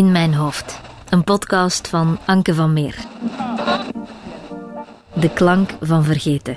In 0.00 0.12
mijn 0.12 0.34
hoofd. 0.34 0.80
Een 1.08 1.24
podcast 1.24 1.88
van 1.88 2.18
Anke 2.26 2.54
van 2.54 2.72
Meer. 2.72 2.96
De 5.12 5.30
klank 5.34 5.76
van 5.80 6.04
vergeten. 6.04 6.56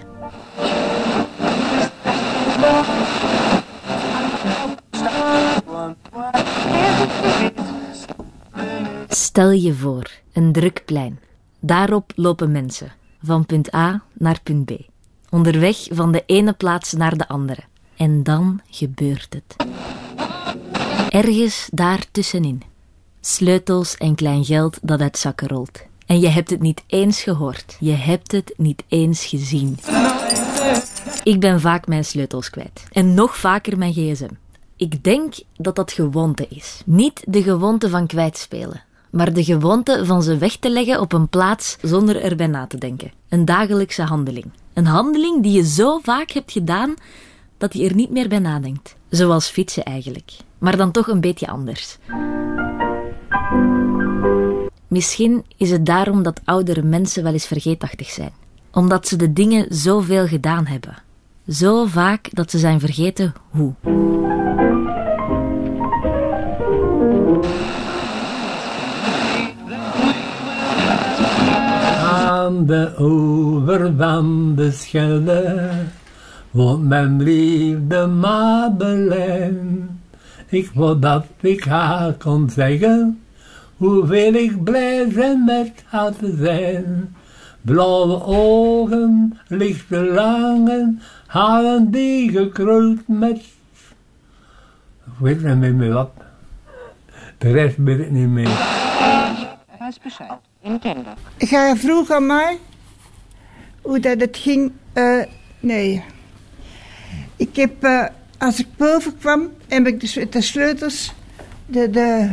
Stel 9.08 9.52
je 9.52 9.74
voor, 9.74 10.10
een 10.34 10.52
druk 10.52 10.84
plein. 10.86 11.20
Daarop 11.60 12.12
lopen 12.16 12.52
mensen, 12.52 12.92
van 13.22 13.46
punt 13.46 13.76
A 13.76 14.04
naar 14.14 14.40
punt 14.44 14.66
B. 14.66 14.72
Onderweg 15.30 15.88
van 15.92 16.12
de 16.12 16.24
ene 16.26 16.54
plaats 16.54 16.94
naar 16.94 17.18
de 17.18 17.28
andere. 17.28 17.62
En 17.98 18.24
dan 18.24 18.62
gebeurt 18.70 19.34
het. 19.34 19.56
Ergens 21.10 21.68
daar 21.72 22.06
tussenin. 22.12 22.72
Sleutels 23.26 23.98
en 23.98 24.16
klein 24.16 24.46
geld 24.46 24.78
dat 24.82 25.02
uit 25.02 25.18
zakken 25.18 25.48
rolt. 25.48 25.82
En 26.06 26.20
je 26.20 26.28
hebt 26.28 26.50
het 26.50 26.62
niet 26.62 26.84
eens 26.88 27.22
gehoord. 27.22 27.78
Je 27.80 27.92
hebt 27.92 28.32
het 28.32 28.54
niet 28.58 28.84
eens 28.88 29.26
gezien. 29.26 29.80
Ik 31.24 31.40
ben 31.40 31.62
vaak 31.62 31.88
mijn 31.88 32.06
sleutels 32.06 32.50
kwijt. 32.50 32.84
En 32.92 33.14
nog 33.14 33.38
vaker 33.38 33.78
mijn 33.78 33.94
gsm. 33.94 34.30
Ik 34.76 35.04
denk 35.04 35.34
dat 35.58 35.76
dat 35.76 35.92
gewoonte 35.92 36.48
is. 36.50 36.82
Niet 36.86 37.24
de 37.28 37.44
gewoonte 37.44 37.90
van 37.90 38.08
kwijtspelen, 38.08 38.84
maar 39.10 39.34
de 39.34 39.44
gewoonte 39.44 40.06
van 40.06 40.24
ze 40.24 40.38
weg 40.38 40.56
te 40.56 40.70
leggen 40.70 41.00
op 41.00 41.14
een 41.14 41.30
plaats 41.30 41.78
zonder 41.82 42.22
erbij 42.22 42.48
na 42.48 42.68
te 42.68 42.78
denken. 42.78 43.12
Een 43.30 43.46
dagelijkse 43.46 44.02
handeling. 44.02 44.46
Een 44.74 44.86
handeling 44.86 45.44
die 45.44 45.52
je 45.52 45.68
zo 45.68 46.00
vaak 46.00 46.32
hebt 46.32 46.52
gedaan 46.52 46.94
dat 47.58 47.74
je 47.74 47.88
er 47.88 47.96
niet 47.96 48.10
meer 48.10 48.30
bij 48.30 48.40
nadenkt. 48.40 48.96
Zoals 49.10 49.48
fietsen 49.50 49.84
eigenlijk, 49.84 50.32
maar 50.58 50.78
dan 50.78 50.92
toch 50.92 51.08
een 51.08 51.22
beetje 51.22 51.48
anders. 51.48 51.98
Misschien 54.94 55.44
is 55.58 55.72
het 55.72 55.86
daarom 55.86 56.24
dat 56.24 56.42
oudere 56.44 56.82
mensen 56.82 57.24
wel 57.24 57.34
eens 57.34 57.46
vergeetachtig 57.46 58.10
zijn. 58.10 58.32
Omdat 58.72 59.08
ze 59.08 59.16
de 59.16 59.34
dingen 59.34 59.66
zoveel 59.70 60.28
gedaan 60.28 60.66
hebben. 60.66 60.98
Zo 61.48 61.86
vaak 61.86 62.30
dat 62.32 62.52
ze 62.52 62.58
zijn 62.58 62.80
vergeten 62.80 63.34
hoe. 63.50 63.74
Aan 72.04 72.66
de 72.66 72.96
oever 73.00 73.94
van 73.98 74.56
de 74.56 75.84
woont 76.52 76.84
mijn 76.84 77.24
liefde 77.24 78.08
Madeleine. 78.08 79.80
Ik 80.48 80.72
wou 80.74 81.00
dat 81.00 81.26
ik 81.42 81.64
haar 81.64 82.14
kon 82.14 82.50
zeggen, 82.50 83.23
hoeveel 83.78 84.34
ik 84.34 84.64
blij 84.64 85.08
ben 85.08 85.44
met 85.46 85.84
haar 85.86 86.16
te 86.16 86.36
zijn. 86.38 87.16
Blauwe 87.62 88.24
ogen, 88.24 89.40
lichte 89.48 90.04
langen, 90.04 91.02
haren 91.28 91.92
die 91.92 92.32
gekruld 92.32 93.08
met... 93.08 93.38
Ik 95.06 95.20
weet 95.20 95.44
niet 95.44 95.74
meer 95.74 95.94
wat. 95.94 96.12
De 97.38 97.52
rest 97.52 97.78
weet 97.78 98.00
ik 98.00 98.12
niet 98.12 98.28
meer. 98.28 98.50
Hij 99.68 99.88
is 99.90 100.00
bescheid. 100.00 100.32
Nintendo. 100.62 101.10
Ga 101.38 101.68
je 101.68 101.76
vroeg 101.76 102.12
aan 102.12 102.26
mij? 102.26 102.58
Hoe 103.82 104.00
dat 104.00 104.20
het 104.20 104.38
ging? 104.38 104.72
Eh, 104.94 105.24
nee. 105.60 106.04
Ik 107.36 107.56
heb, 107.56 107.84
eh, 107.84 108.06
als 108.38 108.60
ik 108.60 108.68
boven 108.78 109.18
kwam, 109.18 109.50
heb 109.68 109.88
ik 109.88 110.00
de, 110.00 110.28
de 110.30 110.42
sleutels, 110.42 111.14
de, 111.66 111.90
de 111.90 112.30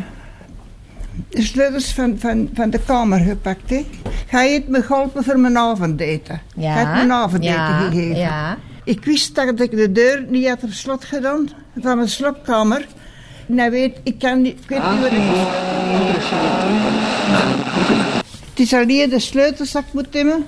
sleutels 1.28 1.94
van, 1.94 2.18
van, 2.18 2.50
van 2.54 2.70
de 2.70 2.80
kamer 2.86 3.18
gepakt. 3.18 3.70
Hè. 3.70 3.86
Ga 4.26 4.42
je 4.42 4.54
het 4.54 4.68
me 4.68 4.82
geholpen 4.82 5.24
voor 5.24 5.38
mijn 5.38 5.58
avondeten? 5.58 6.40
Ja. 6.54 6.72
Je 6.72 6.86
het 6.86 6.94
mijn 6.94 7.12
avondeten 7.12 7.54
ja, 7.54 7.78
gegeven? 7.78 8.16
Ja. 8.16 8.58
Ik 8.84 9.04
wist 9.04 9.34
dat 9.34 9.60
ik 9.60 9.70
de 9.70 9.92
deur 9.92 10.24
niet 10.28 10.48
had 10.48 10.62
op 10.62 10.72
slot 10.72 11.04
gedaan 11.04 11.48
van 11.76 11.96
mijn 11.96 12.08
slaapkamer. 12.08 12.86
Nou 13.46 13.70
weet, 13.70 14.00
ik 14.02 14.18
kan 14.18 14.42
niet, 14.42 14.58
ik 14.60 14.68
weet 14.68 14.90
niet 14.90 15.00
wat 15.00 15.10
het 15.10 15.20
is. 16.16 16.30
Het 18.50 18.58
is 18.58 18.72
alleen 18.72 19.10
de 19.10 19.78
ik 19.78 19.92
moet 19.92 20.14
hebben. 20.14 20.46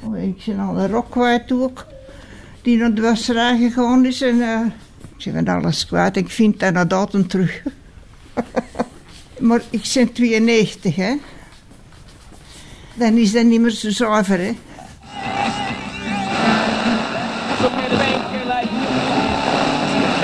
Oh, 0.00 0.22
ik 0.22 0.42
ben 0.46 0.58
al 0.58 0.78
een 0.78 0.88
rok 0.88 1.10
kwijt 1.10 1.52
ook. 1.52 1.86
Die 2.62 2.76
naar 2.76 2.94
de 2.94 3.00
wasserij 3.00 3.58
gegaan 3.58 4.04
is 4.06 4.22
en 4.22 4.40
eh, 4.40 4.60
ik 5.16 5.32
ben 5.32 5.48
alles 5.48 5.86
kwijt. 5.86 6.16
Ik 6.16 6.30
vind 6.30 6.60
dat 6.60 6.72
naar 6.72 6.88
datum 6.88 7.26
terug. 7.26 7.62
maar 9.42 9.62
ik 9.70 9.90
ben 9.94 10.12
92 10.12 10.96
hè. 10.96 11.14
Dan 12.94 13.16
is 13.16 13.32
dat 13.32 13.44
niet 13.44 13.60
meer 13.60 13.70
zo 13.70 13.90
zuiver 13.90 14.38
hè. 14.38 14.52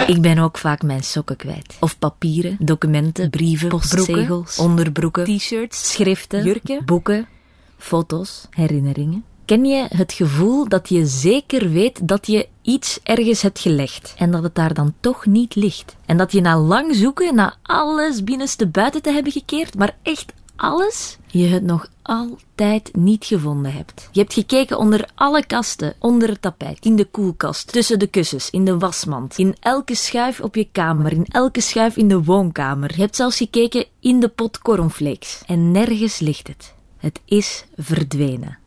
Ik 0.07 0.21
ben 0.21 0.39
ook 0.39 0.59
vaak 0.59 0.83
mijn 0.83 1.03
sokken 1.03 1.37
kwijt. 1.37 1.77
Of 1.81 1.99
papieren, 1.99 2.57
documenten, 2.61 3.31
brieven, 3.31 3.69
postzegels, 3.69 4.59
onderbroeken, 4.59 5.25
t-shirts, 5.25 5.93
schriften, 5.93 6.45
jurken, 6.45 6.85
boeken, 6.85 7.29
foto's, 7.77 8.47
herinneringen. 8.51 9.25
Ken 9.45 9.65
je 9.65 9.87
het 9.89 10.13
gevoel 10.13 10.69
dat 10.69 10.89
je 10.89 11.07
zeker 11.07 11.71
weet 11.71 12.09
dat 12.09 12.27
je 12.27 12.49
iets 12.69 13.01
ergens 13.03 13.43
hebt 13.43 13.59
gelegd 13.59 14.15
en 14.17 14.31
dat 14.31 14.43
het 14.43 14.55
daar 14.55 14.75
dan 14.75 14.95
toch 15.01 15.27
niet 15.27 15.55
ligt? 15.55 15.97
En 16.07 16.17
dat 16.17 16.33
je 16.33 16.41
na 16.41 16.59
lang 16.59 16.95
zoeken, 16.95 17.35
na 17.35 17.57
alles 17.63 18.25
binnenste 18.25 18.67
buiten 18.67 19.03
te 19.03 19.13
hebben 19.13 19.33
gekeerd, 19.33 19.75
maar 19.75 19.97
echt 20.03 20.33
alles, 20.57 21.19
je 21.27 21.47
het 21.47 21.63
nog 21.63 21.89
altijd 22.03 22.97
niet 22.97 23.25
gevonden 23.25 23.73
hebt. 23.73 24.09
Je 24.13 24.21
hebt 24.21 24.33
gekeken 24.33 24.79
onder 24.79 25.09
alle 25.15 25.47
kasten, 25.47 25.95
onder 25.99 26.29
het 26.29 26.43
tapijt, 26.43 26.85
in 26.85 26.97
de 26.97 27.05
koelkast, 27.05 27.73
tussen 27.73 27.99
de 27.99 28.07
kussens, 28.07 28.51
in 28.51 28.65
de 28.65 28.79
wasmand, 28.79 29.39
in 29.39 29.57
elke 29.61 29.95
schuif 29.95 30.41
op 30.41 30.55
je 30.55 30.69
kamer, 30.73 31.13
in 31.13 31.27
elke 31.29 31.61
schuif 31.61 31.97
in 31.97 32.09
de 32.09 32.23
woonkamer. 32.25 32.93
Je 32.95 33.01
hebt 33.01 33.17
zelfs 33.17 33.37
gekeken 33.37 33.87
in 34.01 34.21
de 34.21 34.29
pot 34.29 34.59
cornflakes. 34.59 35.43
En 35.47 35.71
nergens 35.71 36.19
ligt 36.19 36.49
het. 36.49 36.75
Het 36.97 37.21
is 37.25 37.65
verdwenen. 37.77 38.59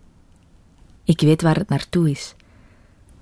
Ik 1.04 1.22
weet 1.22 1.42
waar 1.42 1.58
het 1.58 1.70
naartoe 1.70 2.10
is. 2.10 2.36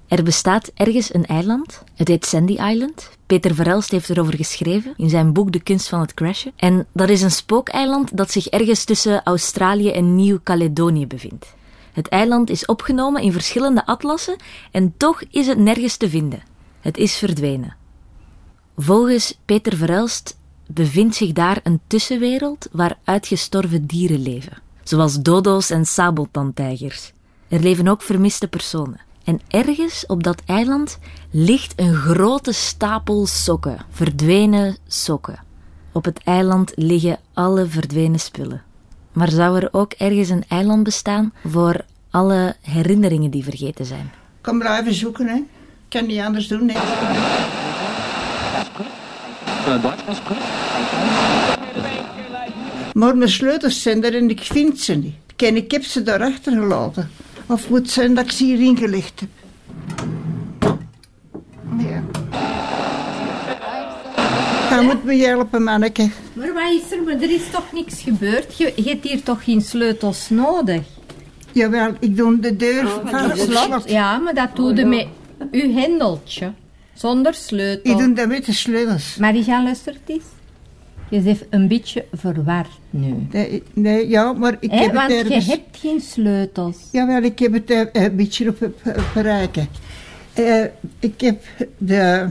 Er 0.10 0.24
bestaat 0.24 0.72
ergens 0.76 1.14
een 1.14 1.26
eiland. 1.26 1.84
Het 1.96 2.08
heet 2.08 2.26
Sandy 2.26 2.52
Island. 2.52 3.10
Peter 3.26 3.56
Verelst 3.56 3.92
heeft 3.92 4.10
erover 4.10 4.36
geschreven 4.36 4.94
in 4.98 5.10
zijn 5.10 5.34
boek 5.34 5.52
De 5.52 5.62
kunst 5.62 5.90
van 5.90 6.00
het 6.00 6.14
crashen. 6.14 6.52
En 6.56 6.88
dat 6.94 7.10
is 7.10 7.22
een 7.22 7.32
spookeiland 7.32 8.18
dat 8.18 8.32
zich 8.32 8.48
ergens 8.48 8.84
tussen 8.84 9.24
Australië 9.24 9.92
en 9.92 10.16
Nieuw-Caledonië 10.16 11.08
bevindt. 11.08 11.56
Het 11.94 12.08
eiland 12.08 12.50
is 12.50 12.66
opgenomen 12.66 13.22
in 13.22 13.32
verschillende 13.32 13.86
atlassen 13.86 14.36
en 14.72 14.94
toch 14.98 15.24
is 15.32 15.48
het 15.48 15.58
nergens 15.58 15.98
te 15.98 16.10
vinden. 16.10 16.44
Het 16.80 16.98
is 16.98 17.16
verdwenen. 17.16 17.76
Volgens 18.78 19.40
Peter 19.46 19.78
Verelst 19.78 20.38
bevindt 20.68 21.16
zich 21.16 21.32
daar 21.32 21.60
een 21.64 21.80
tussenwereld 21.88 22.68
waar 22.72 22.98
uitgestorven 23.04 23.86
dieren 23.86 24.22
leven, 24.22 24.58
zoals 24.84 25.22
dodo's 25.22 25.70
en 25.70 25.86
sabeltandtijgers. 25.86 27.14
Er 27.48 27.60
leven 27.60 27.88
ook 27.88 28.02
vermiste 28.02 28.48
personen. 28.48 29.08
En 29.30 29.42
ergens 29.48 30.06
op 30.06 30.24
dat 30.24 30.42
eiland 30.46 31.00
ligt 31.32 31.74
een 31.76 31.94
grote 31.94 32.52
stapel 32.52 33.26
sokken, 33.26 33.86
verdwenen 33.90 34.78
sokken. 34.88 35.40
Op 35.92 36.06
het 36.06 36.20
eiland 36.24 36.72
liggen 36.76 37.20
alle 37.34 37.66
verdwenen 37.66 38.20
spullen. 38.20 38.64
Maar 39.12 39.30
zou 39.30 39.60
er 39.60 39.70
ook 39.72 39.94
ergens 39.94 40.30
een 40.30 40.44
eiland 40.48 40.84
bestaan 40.84 41.34
voor 41.46 41.86
alle 42.10 42.56
herinneringen 42.62 43.32
die 43.32 43.44
vergeten 43.44 43.86
zijn? 43.86 44.12
Kom 44.42 44.60
blijven 44.60 44.94
zoeken 44.94 45.28
hè. 45.28 45.36
Ik 45.36 45.46
kan 45.90 46.06
niet 46.06 46.20
anders 46.20 46.48
doen 46.48 46.66
nee. 46.66 46.78
Maar 52.94 53.18
mijn 53.18 53.30
sleutels 53.30 53.82
zijn 53.82 54.04
er 54.04 54.16
en 54.16 54.30
ik 54.30 54.42
vind 54.42 54.80
ze 54.80 54.94
niet. 54.94 55.16
Ik 55.36 55.72
heb 55.72 55.84
ze 55.84 56.04
daar 56.04 56.22
achtergelaten. 56.22 57.10
Of 57.50 57.70
moet 57.70 57.80
het 57.80 57.90
zijn 57.92 58.14
dat 58.16 58.26
ik 58.26 58.32
ze 58.32 58.44
hierin 58.44 58.78
gelegd 58.78 59.20
heb. 59.20 59.30
Ja. 61.78 62.04
Hij 64.70 64.84
moet 64.84 65.04
me 65.04 65.16
helpen, 65.16 65.64
manneke. 65.64 66.10
Maar 66.34 66.54
wat 66.54 66.72
is 66.84 66.92
er? 66.92 67.04
Maar 67.04 67.14
er 67.14 67.32
is 67.32 67.50
toch 67.52 67.72
niks 67.74 68.02
gebeurd? 68.02 68.58
Je, 68.58 68.74
je 68.76 68.84
hebt 68.90 69.04
hier 69.08 69.24
toch 69.24 69.44
geen 69.44 69.62
sleutels 69.62 70.30
nodig? 70.30 70.82
Jawel, 71.52 71.94
ik 72.00 72.18
doe 72.18 72.40
de 72.40 72.56
deur 72.56 72.88
van 73.06 73.30
het 73.30 73.40
slot. 73.40 73.90
Ja, 73.90 74.18
maar 74.18 74.34
dat 74.34 74.56
doe 74.56 74.76
je 74.76 74.86
met 74.86 75.08
uw 75.52 75.74
hendeltje. 75.74 76.54
Zonder 76.94 77.32
Ik 77.32 77.38
sleutel. 77.38 77.98
doe 77.98 78.14
dat 78.14 78.28
met 78.28 78.46
de 78.46 78.54
sleutels. 78.54 79.16
Marie-Jean, 79.16 79.64
luistert 79.64 79.98
eens. 80.06 80.24
Je 81.10 81.20
bent 81.20 81.44
een 81.50 81.68
beetje 81.68 82.06
verward 82.14 82.70
nu. 82.90 83.28
Nee, 83.32 83.64
nee, 83.74 84.08
ja, 84.10 84.34
maar 84.34 84.58
ik 84.60 84.72
heb 84.72 84.94
want 84.94 85.12
het 85.12 85.18
je 85.18 85.24
ergens... 85.24 85.48
hebt 85.48 85.78
geen 85.78 86.02
sleutels. 86.02 86.78
Jawel, 86.92 87.22
ik 87.22 87.40
heb 87.40 87.54
het 87.54 87.70
eh, 87.72 88.04
een 88.04 88.16
beetje 88.16 88.48
op, 88.50 88.70
bereiken. 89.14 89.68
Eh, 90.34 90.64
ik 91.00 91.22
heb 91.22 91.44
de... 91.78 92.28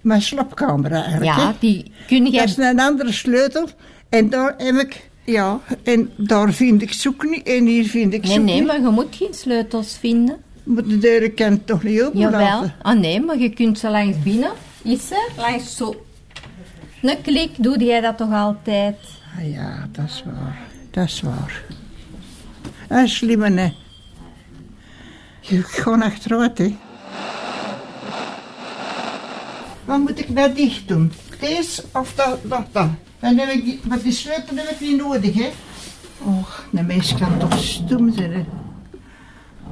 mijn 0.00 0.22
slaapkamer 0.22 0.92
eigenlijk. 0.92 1.24
Ja, 1.24 1.54
die 1.60 1.84
kun 2.06 2.24
Dat 2.24 2.32
jij... 2.32 2.44
is 2.44 2.56
een 2.56 2.80
andere 2.80 3.12
sleutel. 3.12 3.68
En 4.08 4.28
daar 4.30 4.54
heb 4.56 4.74
ik, 4.74 5.10
ja, 5.24 5.60
en 5.82 6.10
daar 6.16 6.52
vind 6.52 6.82
ik 6.82 6.92
zoek 6.92 7.24
niet. 7.30 7.46
En 7.46 7.66
hier 7.66 7.84
vind 7.86 8.12
ik 8.14 8.22
Nee, 8.22 8.32
zoek 8.32 8.44
nee, 8.44 8.54
niet. 8.58 8.66
maar 8.66 8.80
je 8.80 8.88
moet 8.88 9.16
geen 9.16 9.34
sleutels 9.34 9.96
vinden. 10.00 10.36
Maar 10.62 10.84
de 10.84 10.98
deuren 10.98 11.34
kan 11.34 11.64
toch 11.64 11.82
niet 11.82 12.02
open 12.02 12.18
Jawel. 12.18 12.70
Ah 12.82 12.98
nee, 12.98 13.20
maar 13.20 13.38
je 13.38 13.50
kunt 13.50 13.78
ze 13.78 13.90
langs 13.90 14.16
binnen. 14.22 14.50
Is 14.82 15.06
ze? 15.06 15.28
Langs 15.36 15.76
zo. 15.76 15.94
Een 17.02 17.20
klik 17.22 17.50
doe 17.56 17.84
jij 17.84 18.00
dat 18.00 18.16
toch 18.16 18.32
altijd? 18.32 18.96
Ah 19.38 19.52
ja, 19.52 19.88
dat 19.92 20.04
is 20.04 20.22
waar. 20.26 20.58
Dat 20.90 21.04
is 21.04 21.20
waar. 21.20 21.62
Dat 22.88 23.04
is 23.04 23.16
slim, 23.16 23.42
hè. 23.42 23.72
Je 25.40 25.62
gaat 25.62 26.02
achteruit, 26.02 26.58
hè. 26.58 26.76
Wat 29.84 29.98
moet 29.98 30.18
ik 30.18 30.28
nou 30.28 30.54
dicht 30.54 30.88
doen? 30.88 31.12
Deze 31.40 31.84
of 31.92 32.14
dat? 32.14 32.38
Dan 32.72 33.38
heb 33.38 33.48
ik 33.48 33.84
maar 33.84 34.02
die 34.02 34.12
sleutel 34.12 34.56
heb 34.56 34.68
ik 34.70 34.80
niet 34.80 34.96
nodig, 34.96 35.34
hè. 35.34 35.50
Och, 36.18 36.66
de 36.70 36.82
mens 36.82 37.14
kan 37.14 37.38
toch 37.38 37.58
stom 37.58 38.12
zijn, 38.12 38.32
hè. 38.32 38.44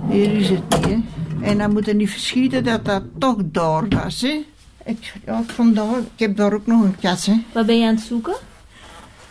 Hier 0.08 0.32
is 0.32 0.48
het 0.48 0.68
niet, 0.68 0.84
hè. 0.84 0.98
En 1.42 1.58
dan 1.58 1.72
moet 1.72 1.86
je 1.86 1.94
niet 1.94 2.10
verschieten 2.10 2.64
dat 2.64 2.84
dat 2.84 3.02
toch 3.18 3.36
daar 3.44 3.88
was, 3.88 4.20
hè. 4.20 4.44
Ik, 4.86 5.12
ja, 5.24 5.42
vandaar, 5.46 5.98
ik 5.98 6.18
heb 6.18 6.36
daar 6.36 6.52
ook 6.52 6.66
nog 6.66 6.82
een 6.82 6.98
kast, 7.00 7.26
hè. 7.26 7.34
Wat 7.52 7.66
ben 7.66 7.78
je 7.78 7.86
aan 7.86 7.94
het 7.94 8.04
zoeken? 8.04 8.36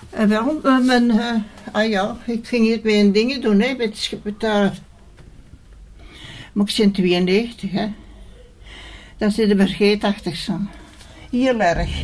En 0.09 0.29
wel, 0.29 0.59
eh, 0.63 0.79
mijn, 0.79 1.11
eh, 1.11 1.33
ah 1.71 1.89
ja, 1.89 2.17
ik 2.25 2.47
ging 2.47 2.69
het 2.69 2.81
bij 2.81 2.99
een 2.99 3.11
dingen 3.11 3.41
doen, 3.41 3.59
hè, 3.59 3.73
met, 3.73 4.11
daar. 4.37 4.77
Maar 6.53 6.67
ik 6.67 6.75
ben 6.77 6.91
92, 6.91 7.71
hè. 7.71 7.87
Dat 9.17 9.33
zit 9.33 9.49
er 9.49 9.57
vergeetachtig 9.57 10.35
zo. 10.35 10.59
Heel 11.31 11.59
erg. 11.59 12.03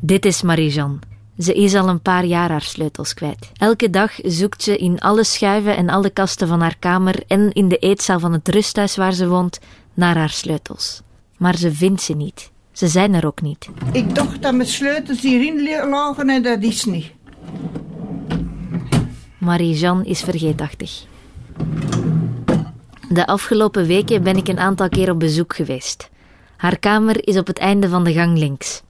Dit 0.00 0.24
is 0.24 0.42
Marie-Jeanne. 0.42 0.98
Ze 1.38 1.54
is 1.54 1.74
al 1.74 1.88
een 1.88 2.02
paar 2.02 2.24
jaar 2.24 2.50
haar 2.50 2.62
sleutels 2.62 3.14
kwijt. 3.14 3.50
Elke 3.56 3.90
dag 3.90 4.12
zoekt 4.22 4.62
ze 4.62 4.76
in 4.76 4.98
alle 5.00 5.24
schuiven 5.24 5.76
en 5.76 5.88
alle 5.88 6.10
kasten 6.10 6.48
van 6.48 6.60
haar 6.60 6.76
kamer 6.78 7.22
en 7.26 7.52
in 7.52 7.68
de 7.68 7.76
eetzaal 7.76 8.20
van 8.20 8.32
het 8.32 8.48
rusthuis 8.48 8.96
waar 8.96 9.12
ze 9.12 9.28
woont 9.28 9.58
naar 9.94 10.16
haar 10.16 10.30
sleutels. 10.30 11.02
Maar 11.38 11.56
ze 11.56 11.72
vindt 11.72 12.02
ze 12.02 12.14
niet. 12.14 12.50
Ze 12.72 12.88
zijn 12.88 13.14
er 13.14 13.26
ook 13.26 13.42
niet. 13.42 13.68
Ik 13.92 14.14
dacht 14.14 14.42
dat 14.42 14.54
mijn 14.54 14.68
sleutels 14.68 15.20
hierin 15.20 15.88
lagen 15.88 16.28
en 16.28 16.42
dat 16.42 16.62
is 16.62 16.84
niet. 16.84 17.12
Marie-Jeanne 19.38 20.04
is 20.04 20.20
vergeetachtig. 20.20 21.06
De 23.08 23.26
afgelopen 23.26 23.86
weken 23.86 24.22
ben 24.22 24.36
ik 24.36 24.48
een 24.48 24.58
aantal 24.58 24.88
keer 24.88 25.10
op 25.10 25.18
bezoek 25.18 25.54
geweest. 25.54 26.10
Haar 26.56 26.78
kamer 26.78 27.28
is 27.28 27.36
op 27.36 27.46
het 27.46 27.58
einde 27.58 27.88
van 27.88 28.04
de 28.04 28.12
gang 28.12 28.38
links. 28.38 28.82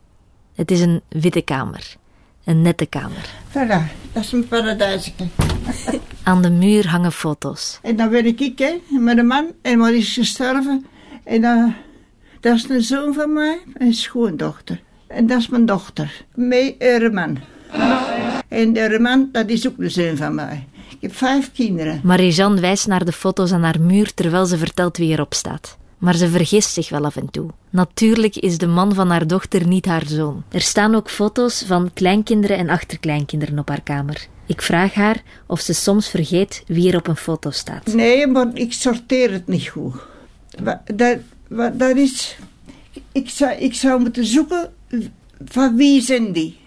Het 0.54 0.70
is 0.70 0.80
een 0.80 1.00
witte 1.08 1.42
kamer. 1.42 1.96
Een 2.44 2.62
nette 2.62 2.86
kamer. 2.86 3.30
Voilà, 3.48 4.12
dat 4.12 4.22
is 4.22 4.30
mijn 4.30 4.48
paradijsje. 4.48 5.12
Aan 6.22 6.42
de 6.42 6.50
muur 6.50 6.88
hangen 6.88 7.12
foto's. 7.12 7.78
En 7.82 7.96
dan 7.96 8.10
ben 8.10 8.26
ik, 8.26 8.58
hè, 8.58 8.80
met 8.98 9.18
een 9.18 9.26
man, 9.26 9.52
en 9.62 9.78
maar 9.78 9.94
is 9.94 10.12
gestorven. 10.12 10.86
En 11.24 11.40
dan, 11.40 11.74
dat 12.40 12.54
is 12.54 12.68
een 12.68 12.82
zoon 12.82 13.14
van 13.14 13.32
mij, 13.32 13.58
een 13.74 13.94
schoondochter. 13.94 14.80
En 15.06 15.26
dat 15.26 15.38
is 15.38 15.48
mijn 15.48 15.66
dochter, 15.66 16.24
met 16.34 16.74
haar 16.78 17.12
man. 17.12 17.38
En 18.48 18.72
de 18.72 18.98
man, 19.00 19.28
dat 19.32 19.48
is 19.48 19.68
ook 19.68 19.78
een 19.78 19.90
zoon 19.90 20.16
van 20.16 20.34
mij. 20.34 20.66
Ik 20.88 20.98
heb 21.00 21.14
vijf 21.14 21.52
kinderen. 21.52 22.00
Marie-Jeanne 22.02 22.60
wijst 22.60 22.86
naar 22.86 23.04
de 23.04 23.12
foto's 23.12 23.52
aan 23.52 23.62
haar 23.62 23.80
muur 23.80 24.14
terwijl 24.14 24.46
ze 24.46 24.58
vertelt 24.58 24.96
wie 24.96 25.12
erop 25.12 25.34
staat. 25.34 25.76
Maar 25.98 26.14
ze 26.14 26.28
vergist 26.28 26.72
zich 26.72 26.88
wel 26.88 27.04
af 27.04 27.16
en 27.16 27.30
toe. 27.30 27.50
Natuurlijk 27.70 28.36
is 28.36 28.58
de 28.58 28.66
man 28.66 28.94
van 28.94 29.10
haar 29.10 29.26
dochter 29.26 29.66
niet 29.66 29.86
haar 29.86 30.06
zoon. 30.06 30.42
Er 30.48 30.60
staan 30.60 30.94
ook 30.94 31.10
foto's 31.10 31.64
van 31.66 31.90
kleinkinderen 31.94 32.56
en 32.56 32.68
achterkleinkinderen 32.68 33.58
op 33.58 33.68
haar 33.68 33.82
kamer. 33.82 34.26
Ik 34.46 34.62
vraag 34.62 34.94
haar 34.94 35.22
of 35.46 35.60
ze 35.60 35.72
soms 35.72 36.08
vergeet 36.08 36.62
wie 36.66 36.90
er 36.90 36.98
op 36.98 37.08
een 37.08 37.16
foto 37.16 37.50
staat. 37.50 37.94
Nee, 37.94 38.26
maar 38.26 38.46
ik 38.54 38.72
sorteer 38.72 39.32
het 39.32 39.46
niet 39.46 39.68
goed. 39.68 39.94
Dat, 40.94 41.16
wa- 41.48 41.70
dat 41.70 41.96
is... 41.96 42.38
Ik 43.12 43.28
zou, 43.30 43.52
ik 43.52 43.74
zou 43.74 44.00
moeten 44.00 44.24
zoeken 44.26 44.72
van 45.44 45.76
wie 45.76 46.00
zijn 46.00 46.32
die. 46.32 46.58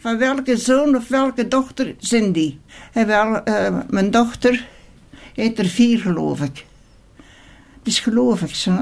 Van 0.00 0.18
welke 0.18 0.56
zoon 0.56 0.96
of 0.96 1.08
welke 1.08 1.48
dochter 1.48 1.94
zijn 1.98 2.32
die. 2.32 2.60
En 2.92 3.06
wel, 3.06 3.42
eh, 3.42 3.78
mijn 3.88 4.10
dochter 4.10 4.66
heet 5.34 5.58
er 5.58 5.66
vier, 5.66 5.98
geloof 5.98 6.40
ik. 6.40 6.64
Dus 7.82 8.00
geloof 8.00 8.42
ik 8.42 8.56
hè. 8.56 8.80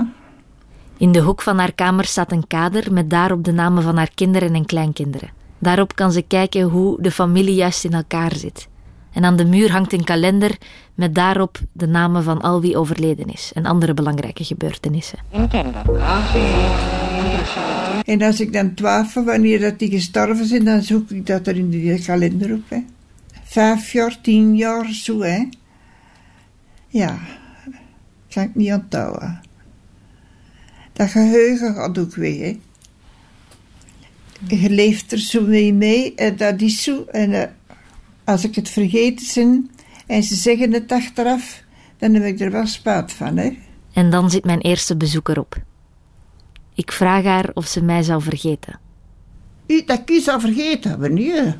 In 0.96 1.12
de 1.12 1.20
hoek 1.20 1.42
van 1.42 1.58
haar 1.58 1.72
kamer 1.72 2.04
staat 2.04 2.32
een 2.32 2.46
kader 2.46 2.92
met 2.92 3.10
daarop 3.10 3.44
de 3.44 3.52
namen 3.52 3.82
van 3.82 3.96
haar 3.96 4.10
kinderen 4.14 4.54
en 4.54 4.66
kleinkinderen. 4.66 5.30
Daarop 5.58 5.94
kan 5.94 6.12
ze 6.12 6.22
kijken 6.22 6.62
hoe 6.62 7.02
de 7.02 7.10
familie 7.10 7.54
juist 7.54 7.84
in 7.84 7.92
elkaar 7.92 8.36
zit. 8.36 8.68
En 9.12 9.24
aan 9.24 9.36
de 9.36 9.44
muur 9.44 9.70
hangt 9.70 9.92
een 9.92 10.04
kalender 10.04 10.58
met 10.94 11.14
daarop 11.14 11.58
de 11.72 11.86
namen 11.86 12.22
van 12.22 12.40
al 12.40 12.60
wie 12.60 12.76
overleden 12.76 13.32
is 13.32 13.50
en 13.54 13.66
andere 13.66 13.94
belangrijke 13.94 14.44
gebeurtenissen. 14.44 15.18
En 18.04 18.22
als 18.22 18.40
ik 18.40 18.52
dan 18.52 18.74
twijfel 18.74 19.24
wanneer 19.24 19.60
dat 19.60 19.78
die 19.78 19.90
gestorven 19.90 20.46
zijn, 20.46 20.64
dan 20.64 20.82
zoek 20.82 21.10
ik 21.10 21.26
dat 21.26 21.46
er 21.46 21.56
in 21.56 21.70
de 21.70 22.02
kalender 22.06 22.52
op. 22.52 22.62
Hè. 22.68 22.84
Vijf 23.44 23.92
jaar, 23.92 24.20
tien 24.20 24.56
jaar, 24.56 24.92
zo 24.92 25.20
hè. 25.20 25.48
Ja, 26.88 27.18
kan 28.28 28.42
ik 28.42 28.54
niet 28.54 28.72
onthouden. 28.72 29.40
Dat 30.92 31.10
geheugen 31.10 31.74
gaat 31.74 31.98
ook 31.98 32.14
weg, 32.14 32.36
hè. 32.38 32.58
Je 34.46 34.70
leeft 34.70 35.12
er 35.12 35.18
zo 35.18 35.46
mee 35.46 35.72
mee 35.72 36.14
en 36.14 36.36
dat 36.36 36.60
is 36.60 36.82
zo. 36.82 37.04
En 37.04 37.32
eh, 37.32 37.48
als 38.24 38.44
ik 38.44 38.54
het 38.54 38.68
vergeten 38.68 39.70
en 40.06 40.22
ze 40.22 40.34
zeggen 40.34 40.72
het 40.72 40.92
achteraf, 40.92 41.62
dan 41.98 42.14
heb 42.14 42.24
ik 42.24 42.40
er 42.40 42.50
wel 42.50 42.66
spijt 42.66 43.12
van, 43.12 43.36
hè. 43.36 43.58
En 43.92 44.10
dan 44.10 44.30
zit 44.30 44.44
mijn 44.44 44.60
eerste 44.60 44.96
bezoek 44.96 45.28
erop. 45.28 45.56
Ik 46.74 46.92
vraag 46.92 47.24
haar 47.24 47.50
of 47.54 47.66
ze 47.66 47.82
mij 47.82 48.02
zou 48.02 48.22
vergeten. 48.22 48.78
U, 49.66 49.82
dat 49.84 50.04
kun 50.04 50.14
je 50.14 50.20
zou 50.20 50.40
vergeten, 50.40 51.00
maar 51.00 51.10
nee. 51.10 51.54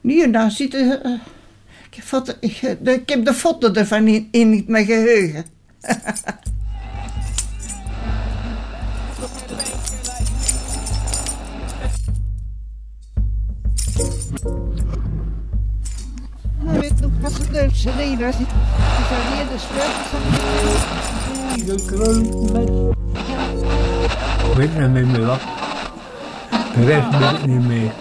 Nee, 0.00 0.26
nou 0.26 0.50
zit 0.50 0.74
eh, 0.74 0.90
ik, 1.90 2.02
heb 2.04 2.36
ik, 2.40 2.58
eh, 2.62 2.94
ik 2.94 3.08
heb 3.08 3.24
de 3.24 3.34
foto 3.34 3.72
ervan 3.72 4.06
in, 4.06 4.28
in 4.30 4.64
mijn 4.66 4.86
geheugen. 4.86 5.44
Hier 16.62 16.80
de 19.48 19.58
sleutels 19.58 20.06
van... 20.10 20.20
Gekroond 21.66 22.52
met. 22.52 22.68
Ik 24.50 24.56
weet 24.56 24.78
niet 24.78 24.90
meer 24.90 25.06
meer 25.06 25.26
wat. 25.26 25.40
De 26.74 26.84
rest 26.84 27.18
weet 27.18 27.30
ik 27.30 27.46
niet 27.46 27.66
meer. 27.66 27.92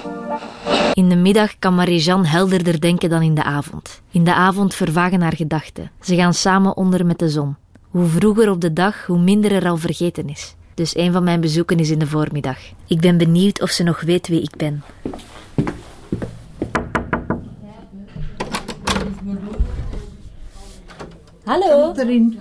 In 0.93 1.09
de 1.09 1.15
middag 1.15 1.59
kan 1.59 1.75
Marie-Jeanne 1.75 2.27
helderder 2.27 2.81
denken 2.81 3.09
dan 3.09 3.21
in 3.21 3.35
de 3.35 3.43
avond. 3.43 4.01
In 4.11 4.23
de 4.23 4.33
avond 4.33 4.75
vervagen 4.75 5.21
haar 5.21 5.35
gedachten. 5.35 5.91
Ze 6.01 6.15
gaan 6.15 6.33
samen 6.33 6.77
onder 6.77 7.05
met 7.05 7.19
de 7.19 7.29
zon. 7.29 7.55
Hoe 7.89 8.07
vroeger 8.07 8.49
op 8.49 8.61
de 8.61 8.73
dag, 8.73 9.05
hoe 9.05 9.19
minder 9.19 9.51
er 9.51 9.67
al 9.67 9.77
vergeten 9.77 10.29
is. 10.29 10.55
Dus 10.73 10.97
een 10.97 11.11
van 11.11 11.23
mijn 11.23 11.41
bezoeken 11.41 11.77
is 11.77 11.89
in 11.89 11.99
de 11.99 12.07
voormiddag. 12.07 12.57
Ik 12.87 13.01
ben 13.01 13.17
benieuwd 13.17 13.61
of 13.61 13.69
ze 13.69 13.83
nog 13.83 14.01
weet 14.01 14.27
wie 14.27 14.41
ik 14.41 14.55
ben. 14.57 14.83
Hallo, 21.43 21.93
Erin. 21.97 22.37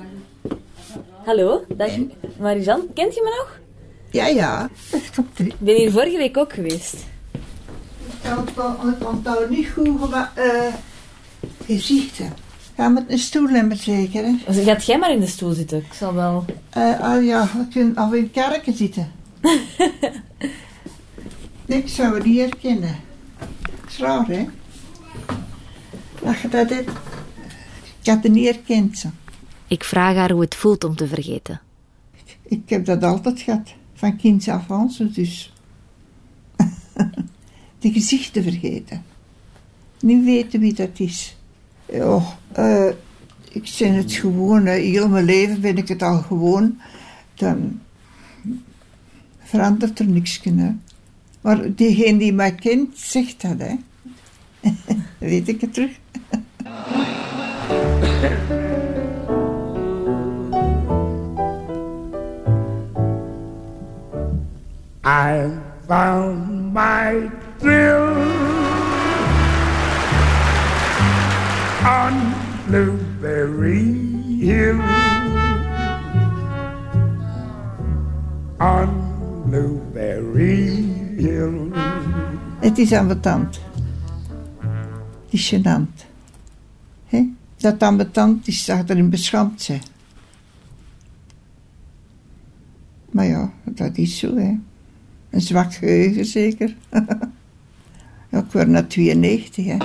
hallo, 1.25 1.65
dag 1.77 1.91
Marie-Jeanne. 2.39 2.87
Kent 2.95 3.15
je 3.15 3.21
me 3.23 3.31
nog? 3.39 3.59
Ja, 4.11 4.27
ja. 4.27 4.69
Ik 5.37 5.55
ben 5.59 5.77
hier 5.77 5.91
vorige 5.93 6.17
week 6.17 6.37
ook 6.37 6.53
geweest. 6.53 6.95
Ik 8.23 8.31
ik 9.01 9.09
onthoud 9.09 9.51
niet 9.51 9.69
goed 9.69 9.89
gema- 10.01 10.33
eh, 10.35 10.75
gezichten. 11.67 12.33
Ga 12.77 12.89
met 12.89 13.05
een 13.09 13.19
stoel 13.19 13.49
hebben 13.49 13.77
zeker, 13.77 14.25
hè? 14.25 14.35
Dus 14.47 14.65
gaat 14.65 14.85
jij 14.85 14.99
maar 14.99 15.13
in 15.13 15.21
de 15.21 15.27
stoel 15.27 15.53
zitten. 15.53 15.79
Ik 15.79 15.93
zal 15.93 16.15
wel... 16.15 16.45
Eh, 16.71 17.01
ah 17.01 17.25
ja, 17.25 17.49
we 17.57 17.69
kunnen 17.73 17.97
al 17.97 18.13
in 18.15 18.31
kerken 18.31 18.75
zitten. 18.77 19.13
ik 21.67 21.89
zou 21.89 22.15
het 22.15 22.25
niet 22.25 22.39
herkennen. 22.39 22.97
Dat 23.39 23.91
is 23.91 23.99
raar, 23.99 24.27
hè? 24.27 24.47
Dat 26.23 26.39
je 26.41 26.49
dat 26.49 26.71
hebt. 26.71 26.91
Ik 28.01 28.07
had 28.07 28.23
het 28.23 28.33
niet 28.33 28.45
herkend, 28.45 28.99
zo. 28.99 29.09
Ik 29.67 29.85
vraag 29.85 30.15
haar 30.15 30.31
hoe 30.31 30.41
het 30.41 30.55
voelt 30.55 30.85
om 30.85 30.97
te 30.97 31.07
vergeten. 31.07 31.61
Ik 32.43 32.69
heb 32.69 32.85
dat 32.85 33.03
altijd 33.03 33.41
gehad. 33.41 33.75
Van 33.95 34.17
kinds 34.17 34.49
af 34.49 34.71
aan, 34.71 34.91
dus. 35.13 35.53
De 37.79 37.93
gezichten 37.93 38.43
vergeten. 38.43 39.05
Niet 40.01 40.25
weten 40.25 40.61
wie 40.61 40.73
dat 40.73 40.99
is. 40.99 41.37
Ja, 41.93 42.23
eh, 42.53 42.89
ik 43.53 43.75
ben 43.79 43.95
het 43.95 44.13
gewoon. 44.13 44.67
hè. 44.67 44.73
Heel 44.73 45.09
mijn 45.09 45.25
leven 45.25 45.61
ben 45.61 45.77
ik 45.77 45.89
het 45.89 46.03
al 46.03 46.19
gewoon. 46.19 46.79
Dan 47.35 47.81
verandert 49.39 49.99
er 49.99 50.07
niks. 50.07 50.41
Hè. 50.43 50.75
Maar 51.41 51.75
diegene 51.75 52.19
die 52.19 52.33
mij 52.33 52.55
kent, 52.55 52.99
zegt 52.99 53.43
dat. 53.43 53.59
Hè. 53.59 53.77
Weet 55.19 55.49
ik 55.49 55.61
het 55.61 55.75
terug. 55.75 55.99
I 58.21 58.29
found 65.89 66.75
my 66.75 67.31
thrill 67.59 68.13
on 71.87 72.35
Blueberry 72.67 73.97
Hill. 74.39 74.81
On 78.61 79.45
Blueberry 79.47 80.93
Hill. 81.17 81.73
Het 82.61 82.79
is 82.79 82.93
ambetant. 82.93 83.61
Het 85.25 85.33
is 85.33 85.49
gênant. 85.49 86.07
Hè? 87.07 87.40
Dat 87.61 87.83
ambetant 87.83 88.49
is, 88.49 88.65
dat 88.65 88.91
erin 88.91 89.11
beschaamd 89.11 89.63
zijn. 89.63 89.83
Maar 93.11 93.27
ja, 93.27 93.53
dat 93.65 93.97
is 93.97 94.19
zo, 94.19 94.37
hè. 94.37 94.59
Een 95.31 95.41
zwak 95.41 95.75
geheugen 95.75 96.25
zeker. 96.25 96.77
ja, 98.31 98.39
ik 98.39 98.53
word 98.53 98.69
na 98.69 98.83
92, 98.83 99.65
hè. 99.65 99.77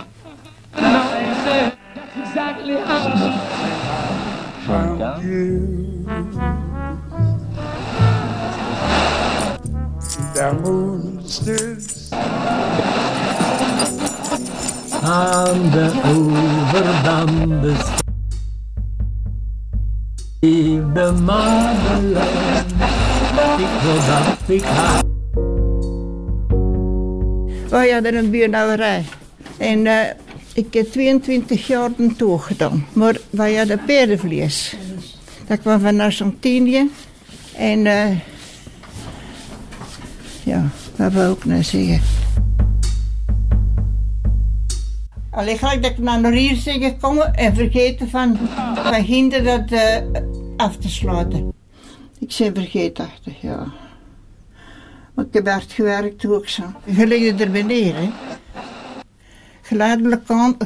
You. 5.21 6.05
The 10.33 10.51
moon 10.61 11.23
aan 15.05 15.69
de 15.71 15.91
overdam 16.05 17.61
beschreef 17.61 18.03
de 20.93 21.11
Madeleine. 21.25 22.63
Ik 23.57 23.81
wil 23.81 23.95
dat 23.95 24.49
ik 24.49 24.63
haar 24.63 25.03
Wij 27.69 27.89
hadden 27.89 28.15
een 28.15 28.29
buurnauwerij. 28.29 29.05
En 29.57 29.87
eh, 29.87 29.99
ik 30.53 30.73
heb 30.73 30.91
22 30.91 31.67
jaar 31.67 31.89
toog 32.17 32.47
gedaan. 32.47 32.85
Maar 32.93 33.17
wij 33.29 33.55
hadden 33.55 33.81
paardenvlees. 33.85 34.75
Dat 35.47 35.59
kwam 35.59 35.79
van 35.79 35.99
Argentinië. 35.99 36.89
En 37.55 37.85
eh, 37.85 38.17
ja, 40.43 40.69
dat 40.95 41.11
wil 41.11 41.31
ik 41.31 41.45
nou 41.45 41.63
zeggen. 41.63 42.24
Alleen 45.35 45.57
gelijk 45.57 45.81
dat 45.81 45.91
ik 45.91 45.97
naar 45.97 46.31
hier 46.31 46.61
ben 46.65 46.81
gekomen 46.81 47.33
en 47.33 47.55
vergeten 47.55 48.09
van, 48.09 48.37
van 48.75 48.93
hinder 48.93 49.43
dat 49.43 49.71
eh, 49.71 49.97
af 50.57 50.77
te 50.77 50.89
sluiten. 50.89 51.53
Ik 52.19 52.35
ben 52.37 52.53
vergeetachtig, 52.55 53.41
ja. 53.41 53.71
Maar 55.13 55.25
ik 55.25 55.33
heb 55.33 55.47
hard 55.47 55.71
gewerkt 55.71 56.25
ook 56.25 56.47
zo. 56.47 56.63
Je 56.83 57.07
ligt 57.07 57.41
er 57.41 57.51
beneden, 57.51 57.95
hè. 57.95 58.09
Geleidelijk 59.61 60.29
aan, 60.29 60.57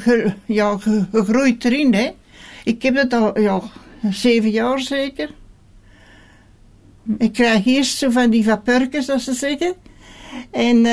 ja, 0.45 0.77
ge- 0.77 1.05
gegroeid 1.11 1.65
erin, 1.65 1.93
hè. 1.93 2.09
Ik 2.63 2.81
heb 2.81 2.95
het 2.95 3.13
al, 3.13 3.39
ja, 3.39 3.61
zeven 4.09 4.49
jaar 4.49 4.79
zeker. 4.79 5.29
Ik 7.17 7.33
krijg 7.33 7.65
eerst 7.65 7.97
zo 7.97 8.09
van 8.09 8.29
die 8.29 8.43
vapurkjes, 8.43 9.05
dat 9.05 9.21
ze 9.21 9.33
zeggen. 9.33 9.73
En 10.51 10.85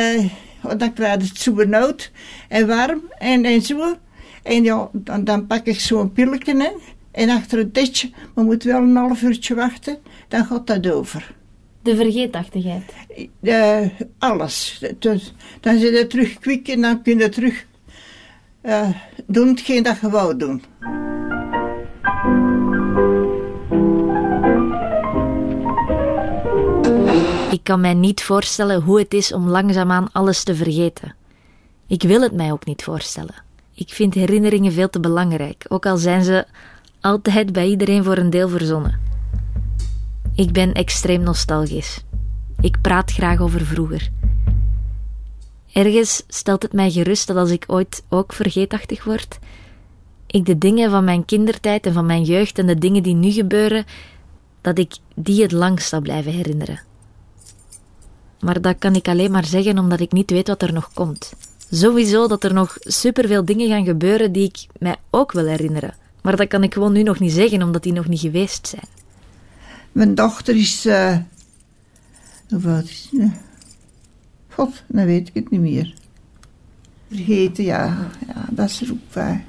eh, 0.70 0.78
dan 0.78 0.92
krijg 0.92 1.20
je 1.20 1.28
het 1.28 1.38
zo 1.38 1.52
benauwd 1.52 2.10
en 2.48 2.66
warm 2.66 3.02
en, 3.18 3.44
en 3.44 3.62
zo. 3.62 3.96
En 4.42 4.62
ja, 4.62 4.88
dan, 4.92 5.24
dan 5.24 5.46
pak 5.46 5.66
ik 5.66 5.80
zo'n 5.80 6.12
pilletje 6.12 6.52
in. 6.52 6.94
En 7.10 7.30
achter 7.30 7.58
het 7.58 7.74
ditje, 7.74 8.10
maar 8.34 8.44
moet 8.44 8.62
wel 8.62 8.82
een 8.82 8.96
half 8.96 9.22
uurtje 9.22 9.54
wachten, 9.54 9.98
dan 10.28 10.44
gaat 10.44 10.66
dat 10.66 10.90
over. 10.90 11.34
De 11.82 11.96
vergeetachtigheid. 11.96 12.92
Eh, 13.42 13.86
alles. 14.18 14.82
Dus, 14.98 15.34
dan 15.60 15.78
zit 15.78 15.98
je 15.98 16.06
terug 16.06 16.38
kwik 16.38 16.68
en 16.68 16.80
dan 16.80 17.02
kun 17.02 17.18
je 17.18 17.28
terug 17.28 17.66
eh, 18.60 18.88
doen 19.26 19.48
hetgeen 19.48 19.82
dat 19.82 20.00
je 20.00 20.10
wou 20.10 20.36
doen. 20.36 20.62
Ik 27.56 27.64
kan 27.64 27.80
mij 27.80 27.94
niet 27.94 28.22
voorstellen 28.22 28.82
hoe 28.82 28.98
het 28.98 29.14
is 29.14 29.32
om 29.32 29.48
langzaamaan 29.48 30.08
alles 30.12 30.42
te 30.42 30.54
vergeten. 30.54 31.14
Ik 31.86 32.02
wil 32.02 32.20
het 32.20 32.32
mij 32.32 32.52
ook 32.52 32.64
niet 32.64 32.82
voorstellen. 32.82 33.34
Ik 33.74 33.88
vind 33.88 34.14
herinneringen 34.14 34.72
veel 34.72 34.90
te 34.90 35.00
belangrijk, 35.00 35.64
ook 35.68 35.86
al 35.86 35.96
zijn 35.96 36.24
ze 36.24 36.46
altijd 37.00 37.52
bij 37.52 37.68
iedereen 37.68 38.04
voor 38.04 38.16
een 38.16 38.30
deel 38.30 38.48
verzonnen. 38.48 39.00
Ik 40.34 40.52
ben 40.52 40.72
extreem 40.72 41.22
nostalgisch. 41.22 42.04
Ik 42.60 42.80
praat 42.80 43.12
graag 43.12 43.40
over 43.40 43.66
vroeger. 43.66 44.10
Ergens 45.72 46.22
stelt 46.28 46.62
het 46.62 46.72
mij 46.72 46.90
gerust 46.90 47.26
dat 47.26 47.36
als 47.36 47.50
ik 47.50 47.64
ooit 47.66 48.02
ook 48.08 48.32
vergeetachtig 48.32 49.04
word, 49.04 49.38
ik 50.26 50.46
de 50.46 50.58
dingen 50.58 50.90
van 50.90 51.04
mijn 51.04 51.24
kindertijd 51.24 51.86
en 51.86 51.92
van 51.92 52.06
mijn 52.06 52.22
jeugd 52.22 52.58
en 52.58 52.66
de 52.66 52.78
dingen 52.78 53.02
die 53.02 53.14
nu 53.14 53.30
gebeuren, 53.30 53.84
dat 54.60 54.78
ik 54.78 54.96
die 55.14 55.42
het 55.42 55.52
langst 55.52 55.88
zal 55.88 56.00
blijven 56.00 56.32
herinneren. 56.32 56.85
Maar 58.46 58.60
dat 58.60 58.76
kan 58.78 58.94
ik 58.94 59.08
alleen 59.08 59.30
maar 59.30 59.44
zeggen 59.44 59.78
omdat 59.78 60.00
ik 60.00 60.12
niet 60.12 60.30
weet 60.30 60.48
wat 60.48 60.62
er 60.62 60.72
nog 60.72 60.90
komt. 60.94 61.32
Sowieso 61.70 62.28
dat 62.28 62.44
er 62.44 62.54
nog 62.54 62.76
superveel 62.80 63.44
dingen 63.44 63.68
gaan 63.68 63.84
gebeuren 63.84 64.32
die 64.32 64.44
ik 64.44 64.66
mij 64.78 64.96
ook 65.10 65.32
wil 65.32 65.46
herinneren. 65.46 65.94
Maar 66.22 66.36
dat 66.36 66.48
kan 66.48 66.62
ik 66.62 66.72
gewoon 66.72 66.92
nu 66.92 67.02
nog 67.02 67.18
niet 67.18 67.32
zeggen 67.32 67.62
omdat 67.62 67.82
die 67.82 67.92
nog 67.92 68.08
niet 68.08 68.20
geweest 68.20 68.66
zijn. 68.68 68.88
Mijn 69.92 70.14
dochter 70.14 70.56
is. 70.56 70.84
eh 70.84 71.16
hoe 72.48 72.70
oud 72.72 72.84
is 72.88 73.08
ze? 73.10 73.30
God, 74.48 74.82
dan 74.86 75.04
weet 75.04 75.28
ik 75.28 75.34
het 75.34 75.50
niet 75.50 75.60
meer. 75.60 75.94
Vergeten, 77.08 77.64
ja. 77.64 78.10
ja 78.26 78.44
dat 78.50 78.70
is 78.70 78.90
ook 78.90 79.12
bij. 79.12 79.44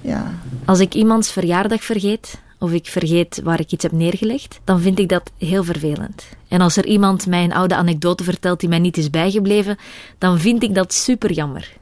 Ja. 0.00 0.34
Als 0.64 0.80
ik 0.80 0.94
iemands 0.94 1.32
verjaardag 1.32 1.84
vergeet, 1.84 2.38
of 2.64 2.72
ik 2.72 2.86
vergeet 2.86 3.40
waar 3.42 3.60
ik 3.60 3.72
iets 3.72 3.82
heb 3.82 3.92
neergelegd, 3.92 4.60
dan 4.64 4.80
vind 4.80 4.98
ik 4.98 5.08
dat 5.08 5.30
heel 5.38 5.64
vervelend. 5.64 6.24
En 6.48 6.60
als 6.60 6.76
er 6.76 6.86
iemand 6.86 7.26
mij 7.26 7.44
een 7.44 7.52
oude 7.52 7.74
anekdote 7.74 8.24
vertelt 8.24 8.60
die 8.60 8.68
mij 8.68 8.78
niet 8.78 8.96
is 8.96 9.10
bijgebleven, 9.10 9.76
dan 10.18 10.38
vind 10.38 10.62
ik 10.62 10.74
dat 10.74 10.92
super 10.92 11.32
jammer. 11.32 11.72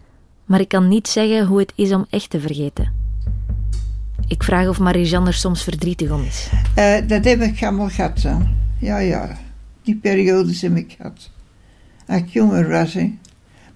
Maar 0.44 0.60
ik 0.60 0.68
kan 0.68 0.88
niet 0.88 1.08
zeggen 1.08 1.46
hoe 1.46 1.58
het 1.58 1.72
is 1.74 1.92
om 1.92 2.06
echt 2.10 2.30
te 2.30 2.40
vergeten. 2.40 2.92
Ik 4.26 4.42
vraag 4.42 4.68
of 4.68 4.78
Marie-Jeanne 4.78 5.28
er 5.28 5.34
soms 5.34 5.62
verdrietig 5.62 6.10
om 6.10 6.22
is. 6.22 6.48
Eh, 6.74 6.96
dat 7.06 7.24
heb 7.24 7.40
ik 7.40 7.62
allemaal 7.62 7.88
gehad. 7.88 8.22
Ja, 8.78 8.98
ja. 8.98 9.38
Die 9.82 9.96
periodes 9.96 10.62
heb 10.62 10.76
ik 10.76 10.94
gehad. 10.96 11.30
Als 12.06 12.20
ik 12.20 12.28
jonger 12.28 12.68
was. 12.68 12.96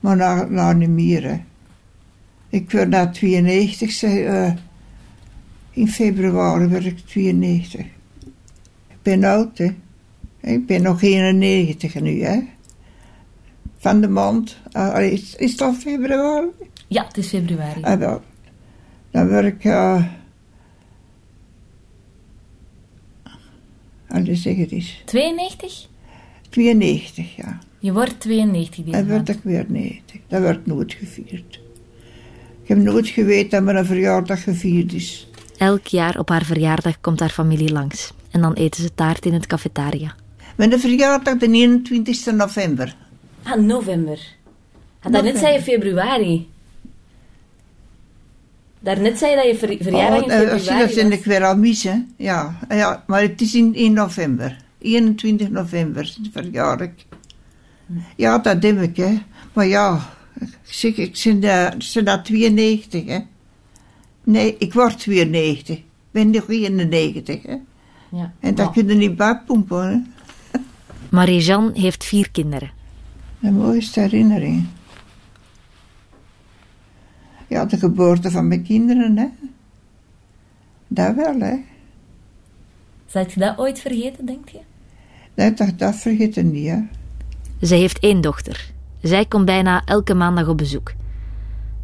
Maar 0.00 0.16
nou, 0.16 0.50
nou 0.50 0.74
niet 0.74 0.88
meer. 0.88 1.40
Ik 2.48 2.70
werd 2.70 2.88
na 2.88 3.10
92, 3.10 3.90
zeg, 3.90 4.18
eh, 4.18 4.52
in 5.76 5.88
februari 5.88 6.66
werd 6.66 6.84
ik 6.84 6.98
92. 6.98 7.80
Ik 8.88 9.02
ben 9.02 9.24
oud, 9.24 9.58
hè. 9.58 9.74
Ik 10.40 10.66
ben 10.66 10.82
nog 10.82 11.02
91 11.02 12.00
nu, 12.00 12.22
hè. 12.22 12.40
Van 13.76 14.00
de 14.00 14.08
maand. 14.08 14.56
Ah, 14.72 15.02
is, 15.02 15.36
is 15.36 15.52
het 15.52 15.60
al 15.60 15.72
februari? 15.72 16.46
Ja, 16.86 17.06
het 17.06 17.16
is 17.16 17.28
februari. 17.28 17.82
Ah, 17.82 17.98
wel. 17.98 18.22
Dan 19.10 19.28
werd 19.28 19.46
ik. 19.46 19.64
Uh, 19.64 20.04
Allee, 24.08 24.34
zeg 24.34 24.56
het 24.56 24.70
eens. 24.70 25.02
92? 25.04 25.88
92, 26.48 27.36
ja. 27.36 27.58
Je 27.78 27.92
wordt 27.92 28.20
92 28.20 28.84
deze 28.84 28.96
En 28.96 29.06
werd 29.06 29.28
ik 29.28 29.38
weer 29.42 29.66
90. 29.68 30.20
Dat 30.28 30.40
werd 30.40 30.66
nooit 30.66 30.94
gevierd. 30.94 31.60
Ik 32.62 32.68
heb 32.68 32.78
nooit 32.78 33.08
geweten 33.08 33.50
dat 33.50 33.62
mijn 33.62 33.86
verjaardag 33.86 34.42
gevierd 34.42 34.92
is. 34.92 35.28
Elk 35.58 35.86
jaar 35.86 36.18
op 36.18 36.28
haar 36.28 36.44
verjaardag 36.44 37.00
komt 37.00 37.20
haar 37.20 37.28
familie 37.30 37.72
langs. 37.72 38.12
En 38.30 38.40
dan 38.40 38.52
eten 38.52 38.82
ze 38.82 38.94
taart 38.94 39.26
in 39.26 39.32
het 39.32 39.46
cafetaria. 39.46 40.14
Mijn 40.56 40.80
verjaardag 40.80 41.36
de 41.36 41.46
21 41.50 42.26
november. 42.26 42.96
Ah, 43.42 43.60
november. 43.60 44.18
Ah, 45.02 45.12
daarnet 45.12 45.38
zei 45.38 45.52
je 45.52 45.62
februari. 45.62 46.48
Daarnet 48.80 49.18
zei 49.18 49.30
je 49.30 49.36
dat 49.36 49.46
je 49.46 49.56
ver- 49.56 49.76
verjaardag 49.84 50.18
in 50.18 50.24
Oh, 50.24 50.32
eh, 50.32 50.38
februari 50.38 50.94
dat 50.94 51.02
was. 51.08 51.12
ik 51.18 51.24
weer 51.24 51.44
al 51.44 51.56
mis, 51.56 51.82
hè. 51.82 51.94
Ja, 52.16 52.58
ja, 52.68 53.04
maar 53.06 53.20
het 53.20 53.40
is 53.40 53.54
in, 53.54 53.74
in 53.74 53.92
november. 53.92 54.56
21 54.78 55.50
november 55.50 56.14
verjaar 56.32 56.80
ik. 56.80 57.06
Ja, 58.16 58.38
dat 58.38 58.62
heb 58.62 58.80
ik, 58.82 58.96
hè. 58.96 59.18
Maar 59.52 59.66
ja, 59.66 60.10
ik 60.40 60.48
zeg, 60.62 60.96
ik 60.96 61.20
ben, 61.24 61.42
uh, 61.42 61.68
ben 61.94 62.04
dat 62.04 62.24
92, 62.24 63.04
hè. 63.06 63.18
Nee, 64.26 64.56
ik 64.58 64.72
word 64.72 64.98
92. 64.98 65.76
Ik 65.76 65.84
ben 66.10 66.30
nog 66.30 66.48
91, 66.48 67.42
hè. 67.42 67.56
Ja. 68.10 68.32
En 68.40 68.54
dat 68.54 68.72
kun 68.72 68.88
je 68.88 68.94
niet 68.94 69.18
hè. 69.68 69.96
Marie-Jeanne 71.10 71.80
heeft 71.80 72.04
vier 72.04 72.30
kinderen. 72.30 72.70
De 73.38 73.50
mooiste 73.50 74.00
herinnering. 74.00 74.66
Ja, 77.46 77.64
de 77.64 77.78
geboorte 77.78 78.30
van 78.30 78.48
mijn 78.48 78.62
kinderen, 78.62 79.16
hè. 79.16 79.26
Dat 80.88 81.14
wel, 81.14 81.40
hè. 81.40 81.56
Zal 83.06 83.26
je 83.28 83.40
dat 83.40 83.58
ooit 83.58 83.78
vergeten, 83.78 84.26
denk 84.26 84.48
je? 84.48 84.60
Nee, 85.34 85.54
dat, 85.54 85.78
dat 85.78 85.96
vergeet 85.96 86.34
je 86.34 86.42
niet, 86.42 86.68
hè. 86.68 86.78
Ze 87.60 87.74
heeft 87.74 87.98
één 87.98 88.20
dochter. 88.20 88.70
Zij 89.02 89.26
komt 89.26 89.44
bijna 89.44 89.82
elke 89.84 90.14
maandag 90.14 90.48
op 90.48 90.56
bezoek. 90.56 90.92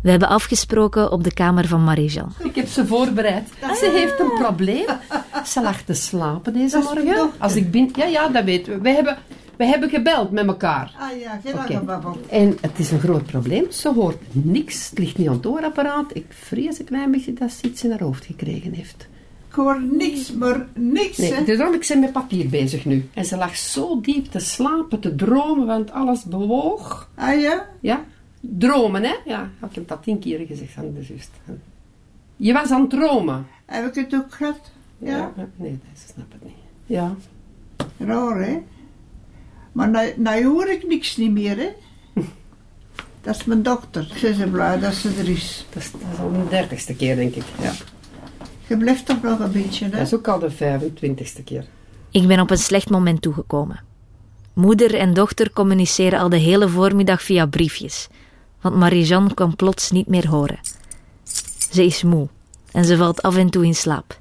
We 0.02 0.10
hebben 0.10 0.28
afgesproken 0.28 1.12
op 1.12 1.24
de 1.24 1.34
kamer 1.34 1.66
van 1.66 1.84
Marie-Jeanne. 1.84 2.32
Ik 2.42 2.54
heb 2.54 2.66
ze 2.68 2.86
voorbereid. 2.86 3.48
Ze 3.60 3.90
heeft 3.94 4.20
een 4.20 4.38
probleem. 4.38 4.84
Ze 5.46 5.62
lag 5.62 5.82
te 5.82 5.94
slapen 5.94 6.52
deze 6.52 6.78
morgen. 6.78 7.30
Als 7.38 7.54
ik 7.56 7.70
bin... 7.70 7.90
Ja, 7.96 8.04
ja, 8.04 8.28
dat 8.28 8.44
weten 8.44 8.72
we. 8.72 8.80
We 8.80 8.88
hebben, 8.90 9.16
we 9.56 9.64
hebben 9.64 9.88
gebeld 9.90 10.30
met 10.30 10.46
elkaar. 10.46 10.94
Ah 10.98 11.20
ja, 11.20 11.40
geen 11.44 11.54
Oké. 11.54 11.80
babbel. 11.84 12.20
En 12.28 12.58
het 12.60 12.78
is 12.78 12.90
een 12.90 13.00
groot 13.00 13.26
probleem. 13.26 13.64
Ze 13.70 13.88
hoort 13.88 14.18
niks. 14.32 14.88
Het 14.90 14.98
ligt 14.98 15.18
niet 15.18 15.28
aan 15.28 15.34
het 15.34 15.46
oorapparaat. 15.46 16.10
Ik 16.16 16.26
vrees 16.28 16.78
een 16.78 16.84
klein 16.84 17.10
beetje 17.10 17.32
dat 17.32 17.50
ze 17.50 17.66
iets 17.66 17.84
in 17.84 17.90
haar 17.90 18.00
hoofd 18.02 18.24
gekregen 18.24 18.72
heeft. 18.72 19.08
Ik 19.48 19.54
hoor 19.58 19.82
niks, 19.90 20.32
maar 20.32 20.66
niks, 20.74 21.16
Nee, 21.16 21.32
hè. 21.34 21.44
dus 21.44 21.56
daarom 21.56 21.74
ik 21.74 21.86
ben 21.88 22.00
met 22.00 22.12
papier 22.12 22.48
bezig 22.48 22.84
nu. 22.84 23.08
En 23.14 23.24
ze 23.24 23.36
lag 23.36 23.56
zo 23.56 24.00
diep 24.00 24.26
te 24.26 24.38
slapen, 24.38 25.00
te 25.00 25.14
dromen, 25.14 25.66
want 25.66 25.90
alles 25.90 26.24
bewoog. 26.24 27.08
Ah 27.14 27.40
ja? 27.40 27.66
Ja, 27.80 28.04
dromen, 28.42 29.02
hè? 29.02 29.14
Ja, 29.24 29.50
ik 29.68 29.74
heb 29.74 29.88
dat 29.88 30.02
tien 30.02 30.18
keer 30.18 30.46
gezegd 30.46 30.76
aan 30.76 30.94
de 30.94 31.02
zus. 31.02 31.28
Je 32.36 32.52
was 32.52 32.70
aan 32.70 32.80
het 32.80 32.90
dromen. 32.90 33.46
Heb 33.66 33.86
ik 33.86 33.94
het 33.94 34.14
ook 34.14 34.34
gehad? 34.34 34.70
Ja. 34.98 35.32
Nee, 35.36 35.46
nee, 35.56 35.80
ze 35.94 36.12
snapt 36.12 36.32
het 36.32 36.44
niet. 36.44 36.54
Ja. 36.86 37.14
Raar, 37.98 38.40
hè? 38.40 38.58
Maar 39.72 40.14
nu, 40.16 40.46
hoor 40.46 40.68
ik 40.68 40.86
niks 40.86 41.16
niet 41.16 41.30
meer, 41.30 41.56
hè. 41.56 41.68
Dat 43.22 43.36
is 43.36 43.44
mijn 43.44 43.62
dochter. 43.62 44.12
Ik 44.14 44.22
ben 44.22 44.34
zo 44.34 44.46
blij 44.46 44.78
dat 44.78 44.94
ze 44.94 45.08
er 45.18 45.28
is. 45.28 45.66
Dat 45.72 45.82
is, 45.82 45.90
dat 45.90 46.00
is 46.12 46.18
al 46.18 46.32
de 46.32 46.48
dertigste 46.48 46.94
keer, 46.94 47.16
denk 47.16 47.34
ik. 47.34 47.44
Ja. 47.60 47.72
Je 48.66 48.76
blijft 48.76 49.06
toch 49.06 49.22
nog 49.22 49.38
een 49.38 49.52
beetje, 49.52 49.84
hè? 49.84 49.90
Dat 49.90 50.00
is 50.00 50.14
ook 50.14 50.28
al 50.28 50.38
de 50.38 50.52
25ste 50.52 51.44
keer. 51.44 51.64
Ik 52.10 52.26
ben 52.26 52.40
op 52.40 52.50
een 52.50 52.58
slecht 52.58 52.90
moment 52.90 53.22
toegekomen. 53.22 53.80
Moeder 54.52 54.94
en 54.94 55.14
dochter 55.14 55.52
communiceren 55.52 56.18
al 56.18 56.28
de 56.28 56.36
hele 56.36 56.68
voormiddag 56.68 57.22
via 57.22 57.46
briefjes, 57.46 58.08
want 58.62 58.76
Marie-Jeanne 58.76 59.34
kan 59.34 59.56
plots 59.56 59.90
niet 59.90 60.06
meer 60.06 60.28
horen. 60.28 60.58
Ze 61.70 61.84
is 61.84 62.02
moe 62.02 62.28
en 62.72 62.84
ze 62.84 62.96
valt 62.96 63.22
af 63.22 63.36
en 63.36 63.50
toe 63.50 63.64
in 63.66 63.74
slaap. 63.74 64.18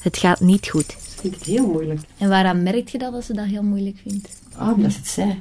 Het 0.00 0.16
gaat 0.16 0.40
niet 0.40 0.68
goed. 0.68 0.86
Ze 0.90 1.18
vindt 1.20 1.36
het 1.36 1.44
heel 1.44 1.66
moeilijk. 1.66 2.00
En 2.18 2.28
waaraan 2.28 2.62
merk 2.62 2.88
je 2.88 2.98
dat 2.98 3.12
als 3.14 3.26
ze 3.26 3.32
dat 3.34 3.46
heel 3.46 3.62
moeilijk 3.62 3.96
vindt? 4.02 4.28
Ah, 4.56 4.72
omdat 4.76 4.92
ze 4.92 4.98
het 4.98 5.06
zei. 5.08 5.40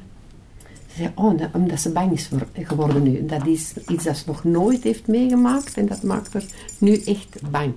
Ze 0.87 0.95
zei, 1.03 1.11
oh, 1.15 1.37
dat- 1.39 1.49
omdat 1.53 1.79
ze 1.79 1.89
bang 1.91 2.11
is 2.11 2.29
geworden 2.53 3.03
nu. 3.03 3.25
Dat 3.25 3.47
is 3.47 3.73
iets 3.87 4.03
dat 4.03 4.17
ze 4.17 4.23
nog 4.25 4.43
nooit 4.43 4.83
heeft 4.83 5.07
meegemaakt 5.07 5.73
en 5.77 5.85
dat 5.87 6.03
maakt 6.03 6.33
haar 6.33 6.43
nu 6.77 7.01
echt 7.05 7.41
bang. 7.51 7.73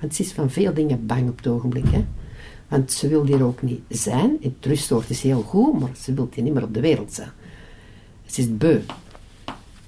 Want 0.00 0.14
ze 0.14 0.22
is 0.22 0.32
van 0.32 0.50
veel 0.50 0.74
dingen 0.74 1.06
bang 1.06 1.28
op 1.28 1.36
het 1.36 1.46
ogenblik. 1.46 1.84
Hè? 1.90 2.04
Want 2.68 2.92
ze 2.92 3.08
wil 3.08 3.24
hier 3.24 3.44
ook 3.44 3.62
niet 3.62 3.80
zijn. 3.88 4.36
Het 4.42 4.52
rustsoort 4.60 5.10
is 5.10 5.20
heel 5.22 5.42
goed, 5.42 5.80
maar 5.80 5.90
ze 6.00 6.14
wil 6.14 6.28
hier 6.34 6.44
niet 6.44 6.54
meer 6.54 6.62
op 6.62 6.74
de 6.74 6.80
wereld 6.80 7.12
zijn. 7.12 7.30
Ze 8.26 8.40
is 8.40 8.56
beu. 8.56 8.78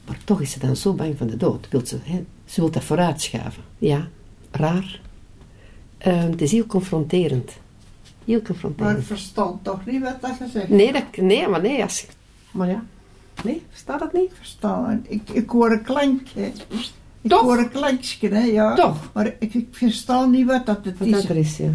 Maar 0.08 0.18
toch 0.24 0.40
is 0.40 0.50
ze 0.50 0.58
dan 0.58 0.76
zo 0.76 0.92
bang 0.92 1.16
van 1.16 1.26
de 1.26 1.36
dood. 1.36 1.68
Wil 1.70 1.86
ze, 1.86 1.98
hè? 2.02 2.24
ze 2.44 2.60
wil 2.60 2.70
dat 2.70 2.84
vooruitschuiven. 2.84 3.62
Ja, 3.78 4.08
raar. 4.50 5.00
Eh, 5.98 6.22
het 6.22 6.40
is 6.42 6.50
heel 6.52 6.66
confronterend. 6.66 7.52
Heel 8.24 8.36
Maar 8.36 8.46
confronterend. 8.46 8.98
ik 8.98 9.04
verstand 9.04 9.64
toch 9.64 9.86
niet 9.86 10.02
wat 10.02 10.20
dat 10.20 10.38
je 10.38 10.48
zegt. 10.52 10.68
Nee, 10.68 10.92
dat, 10.92 11.16
nee, 11.16 11.48
maar 11.48 11.60
nee, 11.60 11.82
als 11.82 12.06
Maar 12.50 12.68
ja. 12.68 12.84
Nee, 13.44 13.62
verstaat 13.68 13.98
dat 13.98 14.12
niet? 14.12 14.30
Verstaan. 14.34 15.04
Ik, 15.08 15.30
ik 15.32 15.50
hoor 15.50 15.70
een 15.72 15.82
klankje. 15.82 16.52
Ik 17.22 17.30
Toch? 17.30 17.40
hoor 17.40 17.58
een 17.58 17.70
klankje, 17.70 18.28
hè, 18.28 18.44
ja. 18.44 18.74
Toch? 18.74 19.10
Maar 19.12 19.26
ik, 19.38 19.54
ik 19.54 19.68
versta 19.70 20.24
niet 20.26 20.46
wat 20.46 20.66
dat 20.66 20.84
het 20.84 20.98
Wat 20.98 21.08
is. 21.08 21.14
dat 21.14 21.24
er 21.24 21.36
is, 21.36 21.56
ja. 21.56 21.70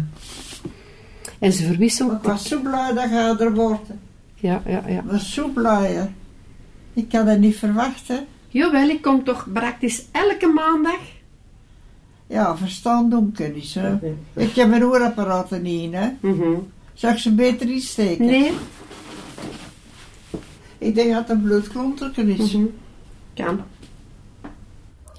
En 1.38 1.52
ze 1.52 1.64
verwisselt. 1.64 2.08
Maar 2.08 2.18
ik 2.18 2.24
was 2.26 2.48
zo 2.48 2.60
blij 2.60 2.92
dat 2.92 3.10
je 3.10 3.36
er 3.44 3.54
wordt. 3.54 3.88
Ja, 4.34 4.62
ja, 4.66 4.82
ja. 4.86 4.98
Ik 4.98 5.10
was 5.10 5.32
zo 5.32 5.48
blij, 5.48 5.92
hè. 5.92 6.04
Ik 6.92 7.12
had 7.12 7.26
het 7.26 7.40
niet 7.40 7.56
verwacht, 7.56 8.08
hè. 8.08 8.18
Jawel, 8.54 8.88
ik 8.88 9.02
kom 9.02 9.24
toch 9.24 9.46
praktisch 9.52 10.04
elke 10.12 10.46
maandag. 10.46 11.00
Ja, 12.26 12.56
verstaan 12.56 13.10
donker 13.10 13.50
niet, 13.50 13.74
hè. 13.74 13.96
Nee. 14.00 14.16
Ik 14.34 14.54
heb 14.54 14.68
mijn 14.68 14.84
oorapparaten 14.84 15.62
niet 15.62 15.82
in, 15.82 15.94
hè. 15.94 16.08
Mhm. 16.20 16.58
Zou 16.92 17.12
ik 17.12 17.18
ze 17.18 17.34
beter 17.34 17.70
insteken? 17.70 18.26
Nee. 18.26 18.52
Ik 20.78 20.94
denk 20.94 21.12
dat 21.12 21.18
het 21.18 21.30
een 21.30 21.42
bloedklonterken 21.42 22.28
is. 22.28 22.52
Mhm. 22.52 22.64
Kan. 23.34 23.60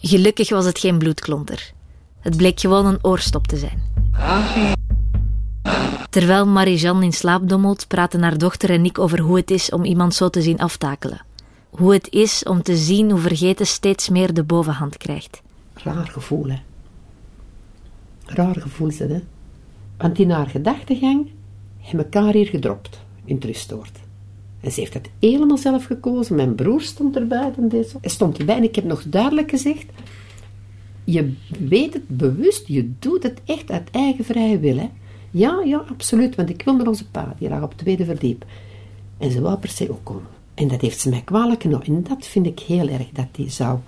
Gelukkig 0.02 0.50
was 0.50 0.66
het 0.66 0.80
geen 0.80 0.98
bloedklonter. 0.98 1.72
Het 2.20 2.38
bleek 2.38 2.60
gewoon 2.60 2.86
een 2.86 3.00
oorstop 3.02 3.48
te 3.48 3.58
zijn. 3.58 3.82
Terwijl 6.10 6.48
Marie-Jeanne 6.48 7.06
in 7.06 7.14
slaap 7.14 7.50
dommelt, 7.50 7.88
praten 7.88 8.22
haar 8.22 8.38
dochter 8.38 8.70
en 8.70 8.86
ik 8.86 9.00
over 9.00 9.20
hoe 9.20 9.36
het 9.36 9.52
is 9.52 9.70
om 9.70 9.84
iemand 9.84 10.14
zo 10.14 10.30
te 10.30 10.42
zien 10.42 10.60
aftakelen. 10.60 11.26
Hoe 11.78 11.94
het 11.94 12.12
is 12.12 12.44
om 12.44 12.62
te 12.62 12.76
zien 12.76 13.12
hoe 13.12 13.20
vergeten 13.20 13.68
steeds 13.68 14.10
meer 14.10 14.34
de 14.34 14.44
bovenhand 14.44 14.98
krijgt. 14.98 15.42
Raar 15.74 16.08
gevoel, 16.08 16.50
hè. 16.50 16.58
Raar 18.26 18.56
gevoel 18.56 18.88
het, 18.88 19.00
hè. 19.00 19.22
Want 19.98 20.20
in 20.20 20.30
haar 20.30 20.48
gedachtegang 20.48 21.30
hebben 21.78 22.04
elkaar 22.04 22.34
hier 22.34 22.48
gedropt, 22.48 23.00
in 23.26 23.36
het 23.36 23.44
rustoord. 23.44 24.00
En 24.60 24.72
ze 24.72 24.80
heeft 24.80 24.94
het 24.94 25.10
helemaal 25.20 25.58
zelf 25.58 25.86
gekozen. 25.86 26.36
Mijn 26.36 26.56
broer 26.56 26.82
stond 26.82 27.16
erbij. 27.16 27.54
En 27.58 27.70
deze. 27.70 27.98
Stond 28.02 28.38
erbij 28.38 28.56
en 28.56 28.64
ik 28.64 28.76
heb 28.76 28.86
nog 28.86 29.04
duidelijk 29.08 29.50
gezegd... 29.50 29.86
Je 31.04 31.34
weet 31.60 31.94
het 31.94 32.08
bewust, 32.08 32.68
je 32.68 32.92
doet 33.00 33.24
het 33.24 33.42
echt 33.46 33.72
uit 33.72 33.90
eigen 33.92 34.26
vrije 34.26 34.60
wil, 34.60 34.78
hè. 34.78 34.90
Ja, 35.32 35.62
ja, 35.66 35.78
absoluut, 35.90 36.36
want 36.36 36.50
ik 36.50 36.62
wil 36.62 36.76
naar 36.76 36.88
onze 36.88 37.10
pa, 37.10 37.36
die 37.40 37.50
lag 37.50 37.62
op 37.62 37.70
het 37.70 37.78
tweede 37.78 38.06
verdiep. 38.06 38.46
En 39.18 39.32
ze 39.32 39.42
wou 39.42 39.58
per 39.58 39.70
se 39.70 39.92
ook 39.92 40.04
komen. 40.04 40.35
En 40.56 40.68
dat 40.68 40.82
heeft 40.82 41.00
ze 41.00 41.10
mij 41.10 41.22
kwalijk 41.22 41.62
genomen. 41.62 41.86
En 41.86 42.04
dat 42.04 42.28
vind 42.28 42.46
ik 42.46 42.60
heel 42.60 42.88
erg, 42.88 43.10
dat 43.10 43.28
die 43.32 43.50
zou 43.50 43.80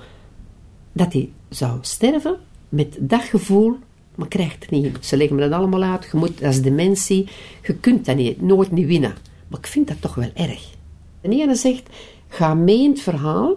dat 0.98 1.14
hij 1.14 1.30
zou 1.50 1.78
sterven 1.82 2.38
met 2.70 2.98
dat 3.00 3.22
gevoel, 3.22 3.78
maar 4.16 4.28
krijgt 4.28 4.58
het 4.60 4.70
niet. 4.70 4.98
Ze 5.06 5.18
leggen 5.18 5.36
me 5.36 5.42
dat 5.42 5.60
allemaal 5.60 5.84
uit. 5.84 6.10
Je 6.12 6.18
moet, 6.18 6.40
dat 6.40 6.54
is 6.54 6.62
dementie. 6.62 7.30
Je 7.64 7.76
kunt 7.76 8.06
dat 8.06 8.16
niet, 8.16 8.42
nooit 8.42 8.72
niet 8.72 8.88
winnen. 8.88 9.14
Maar 9.48 9.60
ik 9.60 9.68
vind 9.68 9.88
dat 9.88 10.02
toch 10.02 10.16
wel 10.16 10.32
erg. 10.34 10.76
De 11.22 11.30
ene 11.30 11.56
zegt, 11.56 11.90
ga 12.28 12.54
mee 12.54 12.84
in 12.84 12.90
het 12.90 13.02
verhaal, 13.02 13.56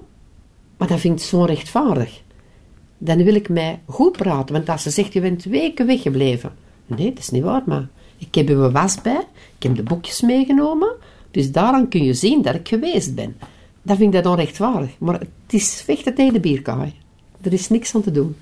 maar 0.77 0.89
dat 0.89 1.01
vind 1.01 1.21
ik 1.21 1.27
zo 1.27 1.45
rechtvaardig. 1.45 2.23
Dan 2.99 3.25
wil 3.25 3.35
ik 3.35 3.49
mij 3.49 3.81
goed 3.87 4.17
praten, 4.17 4.55
want 4.55 4.69
als 4.69 4.83
ze 4.83 4.91
zegt, 4.91 5.13
je 5.13 5.21
bent 5.21 5.45
weken 5.45 5.87
weggebleven. 5.87 6.53
Nee, 6.87 7.09
dat 7.09 7.19
is 7.19 7.31
niet 7.31 7.43
waar, 7.43 7.63
maar 7.67 7.89
ik 8.17 8.35
heb 8.35 8.49
uw 8.49 8.71
was 8.71 9.01
bij, 9.01 9.27
ik 9.57 9.63
heb 9.63 9.77
de 9.77 9.83
boekjes 9.83 10.21
meegenomen, 10.21 10.95
dus 11.31 11.53
daaraan 11.53 11.89
kun 11.89 12.05
je 12.05 12.15
zien 12.15 12.43
dat 12.43 12.55
ik 12.55 12.69
geweest 12.69 13.15
ben. 13.15 13.37
Dan 13.83 13.97
vind 13.97 14.15
ik 14.15 14.23
dat 14.23 14.33
onrechtvaardig. 14.33 14.91
Maar 14.99 15.21
het 15.21 15.29
is 15.49 15.83
vechten 15.85 16.15
tegen 16.15 16.33
de 16.33 16.41
bierkaai. 16.41 16.95
Er 17.41 17.53
is 17.53 17.69
niks 17.69 17.95
aan 17.95 18.03
te 18.03 18.11
doen. 18.11 18.37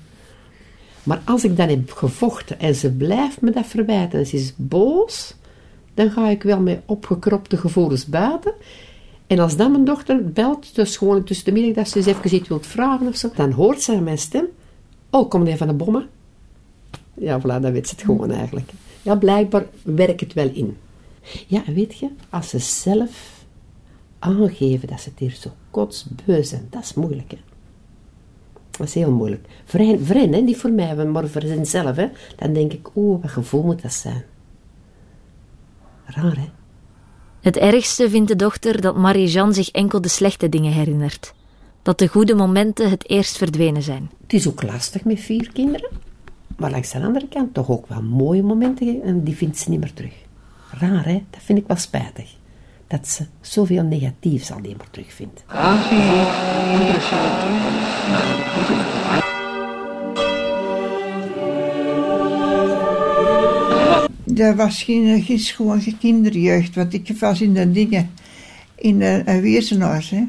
Maar 1.03 1.21
als 1.25 1.43
ik 1.43 1.57
dan 1.57 1.69
heb 1.69 1.91
gevochten 1.91 2.59
en 2.59 2.75
ze 2.75 2.91
blijft 2.91 3.41
me 3.41 3.51
dat 3.51 3.65
verwijten 3.65 4.19
en 4.19 4.25
ze 4.25 4.35
is 4.35 4.53
boos, 4.55 5.35
dan 5.93 6.11
ga 6.11 6.29
ik 6.29 6.43
wel 6.43 6.59
met 6.59 6.81
opgekropte 6.85 7.57
gevoelens 7.57 8.05
buiten. 8.05 8.53
En 9.27 9.39
als 9.39 9.55
dan 9.55 9.71
mijn 9.71 9.85
dochter 9.85 10.31
belt, 10.31 10.75
dus 10.75 10.97
gewoon 10.97 11.23
tussen 11.23 11.45
de 11.45 11.51
middag, 11.51 11.73
dat 11.73 11.87
ze 11.87 11.97
eens 11.97 12.07
even 12.07 12.35
iets 12.35 12.47
wilt 12.47 12.67
vragen 12.67 13.07
of 13.07 13.15
zo, 13.15 13.29
dan 13.35 13.51
hoort 13.51 13.81
ze 13.81 13.95
aan 13.95 14.03
mijn 14.03 14.17
stem, 14.17 14.45
oh, 15.09 15.29
kom 15.29 15.45
jij 15.45 15.57
van 15.57 15.67
de 15.67 15.73
bommen? 15.73 16.07
Ja, 17.13 17.39
voilà, 17.39 17.61
dan 17.61 17.71
weet 17.71 17.87
ze 17.87 17.95
het 17.95 18.03
gewoon 18.03 18.31
eigenlijk. 18.31 18.69
Ja, 19.01 19.15
blijkbaar 19.15 19.65
werkt 19.83 20.19
het 20.19 20.33
wel 20.33 20.49
in. 20.53 20.77
Ja, 21.47 21.65
en 21.65 21.73
weet 21.73 21.97
je, 21.97 22.09
als 22.29 22.49
ze 22.49 22.59
zelf 22.59 23.45
aangeven 24.19 24.87
dat 24.87 25.01
ze 25.01 25.09
het 25.09 25.19
hier 25.19 25.37
zo 25.39 25.49
kotsbeu 25.71 26.43
zijn, 26.43 26.67
dat 26.69 26.83
is 26.83 26.93
moeilijk, 26.93 27.31
hè. 27.31 27.37
Dat 28.71 28.87
is 28.87 28.93
heel 28.93 29.11
moeilijk. 29.11 29.47
Voor 29.65 29.79
hen, 29.79 30.05
voor 30.05 30.15
hen, 30.15 30.33
hè, 30.33 30.39
niet 30.39 30.57
voor 30.57 30.71
mij, 30.71 31.05
maar 31.05 31.27
voor 31.27 31.41
hen 31.41 31.65
zelf, 31.65 31.95
hè. 31.95 32.07
Dan 32.35 32.53
denk 32.53 32.73
ik, 32.73 32.89
oeh, 32.95 33.21
wat 33.21 33.31
gevoel 33.31 33.63
moet 33.63 33.81
dat 33.81 33.93
zijn. 33.93 34.23
Raar, 36.05 36.37
hè. 36.37 36.49
Het 37.41 37.57
ergste 37.57 38.09
vindt 38.09 38.27
de 38.27 38.35
dochter 38.35 38.81
dat 38.81 38.97
Marie-Jeanne 38.97 39.53
zich 39.53 39.69
enkel 39.69 40.01
de 40.01 40.07
slechte 40.07 40.49
dingen 40.49 40.71
herinnert. 40.71 41.33
Dat 41.81 41.99
de 41.99 42.07
goede 42.07 42.35
momenten 42.35 42.89
het 42.89 43.09
eerst 43.09 43.37
verdwenen 43.37 43.81
zijn. 43.81 44.09
Het 44.21 44.33
is 44.33 44.47
ook 44.47 44.63
lastig 44.63 45.03
met 45.03 45.19
vier 45.19 45.51
kinderen. 45.53 45.89
Maar 46.57 46.71
langs 46.71 46.91
de 46.91 47.01
andere 47.01 47.27
kant 47.27 47.53
toch 47.53 47.69
ook 47.69 47.87
wel 47.87 48.01
mooie 48.01 48.43
momenten 48.43 49.01
en 49.01 49.23
die 49.23 49.35
vindt 49.35 49.57
ze 49.57 49.69
niet 49.69 49.79
meer 49.79 49.93
terug. 49.93 50.13
Raar, 50.71 51.05
hè? 51.05 51.23
Dat 51.29 51.41
vind 51.43 51.59
ik 51.59 51.67
wel 51.67 51.77
spijtig. 51.77 52.35
Dat 52.87 53.07
ze 53.07 53.25
zoveel 53.41 53.83
negatiefs 53.83 54.51
alleen 54.51 54.75
maar 54.77 54.89
terugvindt. 54.89 55.43
dat 64.39 64.55
was 64.55 64.83
geen, 64.83 65.23
gewoon 65.37 65.81
geen 65.81 65.97
kinderjeugd, 65.97 66.75
want 66.75 66.93
ik 66.93 67.17
was 67.19 67.41
in 67.41 67.53
de 67.53 67.71
dingen, 67.71 68.11
in 68.75 69.01
een, 69.01 69.41
wezenhuis, 69.41 70.09
hè. 70.09 70.23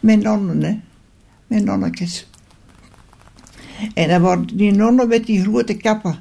Met 0.00 0.22
nonnen, 0.22 0.62
hè. 0.62 0.78
Met 1.46 1.64
nonnetjes. 1.64 2.28
En 3.94 4.08
dan 4.08 4.22
waren 4.22 4.46
die 4.56 4.72
nonnen 4.72 5.08
met 5.08 5.26
die 5.26 5.42
grote 5.42 5.74
kappen. 5.74 6.18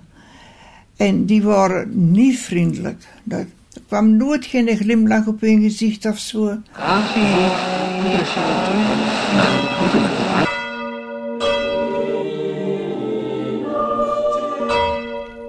En 0.99 1.25
die 1.25 1.43
waren 1.43 2.11
niet 2.11 2.39
vriendelijk. 2.39 3.07
Dat, 3.23 3.45
er 3.73 3.81
kwam 3.87 4.17
nooit 4.17 4.45
geen 4.45 4.77
glimlach 4.77 5.27
op 5.27 5.41
hun 5.41 5.61
gezicht 5.61 6.05
of 6.05 6.17
zo. 6.17 6.57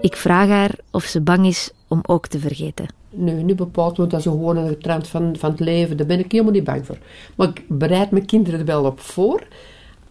Ik 0.00 0.16
vraag 0.16 0.48
haar 0.48 0.74
of 0.90 1.04
ze 1.04 1.20
bang 1.20 1.46
is 1.46 1.70
om 1.88 2.00
ook 2.02 2.26
te 2.26 2.38
vergeten. 2.38 2.86
Nee, 3.10 3.34
niet 3.34 3.56
bepaald, 3.56 3.96
want 3.96 4.10
dat 4.10 4.20
is 4.20 4.26
gewoon 4.26 4.56
een 4.56 4.78
trend 4.78 5.08
van, 5.08 5.36
van 5.38 5.50
het 5.50 5.60
leven. 5.60 5.96
Daar 5.96 6.06
ben 6.06 6.18
ik 6.18 6.32
helemaal 6.32 6.52
niet 6.52 6.64
bang 6.64 6.86
voor. 6.86 6.98
Maar 7.36 7.48
ik 7.48 7.62
bereid 7.68 8.10
mijn 8.10 8.26
kinderen 8.26 8.60
er 8.60 8.66
wel 8.66 8.84
op 8.84 9.00
voor. 9.00 9.46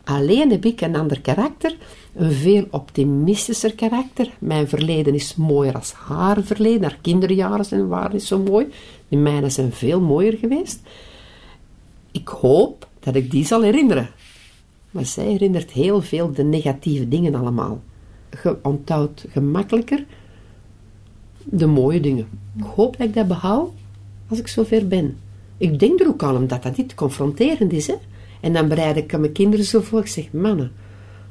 Alleen 0.09 0.51
heb 0.51 0.65
ik 0.65 0.81
een 0.81 0.95
ander 0.95 1.21
karakter, 1.21 1.75
een 2.15 2.31
veel 2.31 2.67
optimistischer 2.71 3.75
karakter. 3.75 4.29
Mijn 4.39 4.67
verleden 4.67 5.13
is 5.13 5.35
mooier 5.35 5.75
als 5.75 5.91
haar 5.91 6.43
verleden. 6.43 6.81
Haar 6.81 6.97
kinderjaren 7.01 7.65
zijn 7.65 7.87
waar 7.87 8.13
niet 8.13 8.23
zo 8.23 8.39
mooi. 8.39 8.67
De 9.07 9.17
mijne 9.17 9.49
zijn 9.49 9.71
veel 9.71 10.01
mooier 10.01 10.37
geweest. 10.37 10.79
Ik 12.11 12.27
hoop 12.27 12.87
dat 12.99 13.15
ik 13.15 13.31
die 13.31 13.45
zal 13.45 13.61
herinneren. 13.61 14.09
Maar 14.91 15.05
zij 15.05 15.25
herinnert 15.25 15.71
heel 15.71 16.01
veel 16.01 16.31
de 16.33 16.43
negatieve 16.43 17.07
dingen 17.07 17.35
allemaal. 17.35 17.81
Je 18.43 18.57
onthoudt 18.61 19.25
gemakkelijker 19.29 20.05
de 21.43 21.67
mooie 21.67 21.99
dingen. 21.99 22.27
Ik 22.57 22.65
hoop 22.75 22.97
dat 22.97 23.07
ik 23.07 23.13
dat 23.13 23.27
behoud 23.27 23.71
als 24.29 24.39
ik 24.39 24.47
zover 24.47 24.87
ben. 24.87 25.17
Ik 25.57 25.79
denk 25.79 25.99
er 25.99 26.07
ook 26.07 26.23
aan 26.23 26.35
omdat 26.35 26.63
dat 26.63 26.77
niet 26.77 26.95
confronterend 26.95 27.73
is. 27.73 27.87
Hè? 27.87 27.95
En 28.39 28.53
dan 28.53 28.67
bereid 28.67 28.97
ik 28.97 29.13
aan 29.13 29.19
mijn 29.19 29.31
kinderen 29.31 29.65
zo 29.65 29.81
voor. 29.81 29.99
Ik 29.99 30.07
zeg, 30.07 30.31
mannen, 30.31 30.71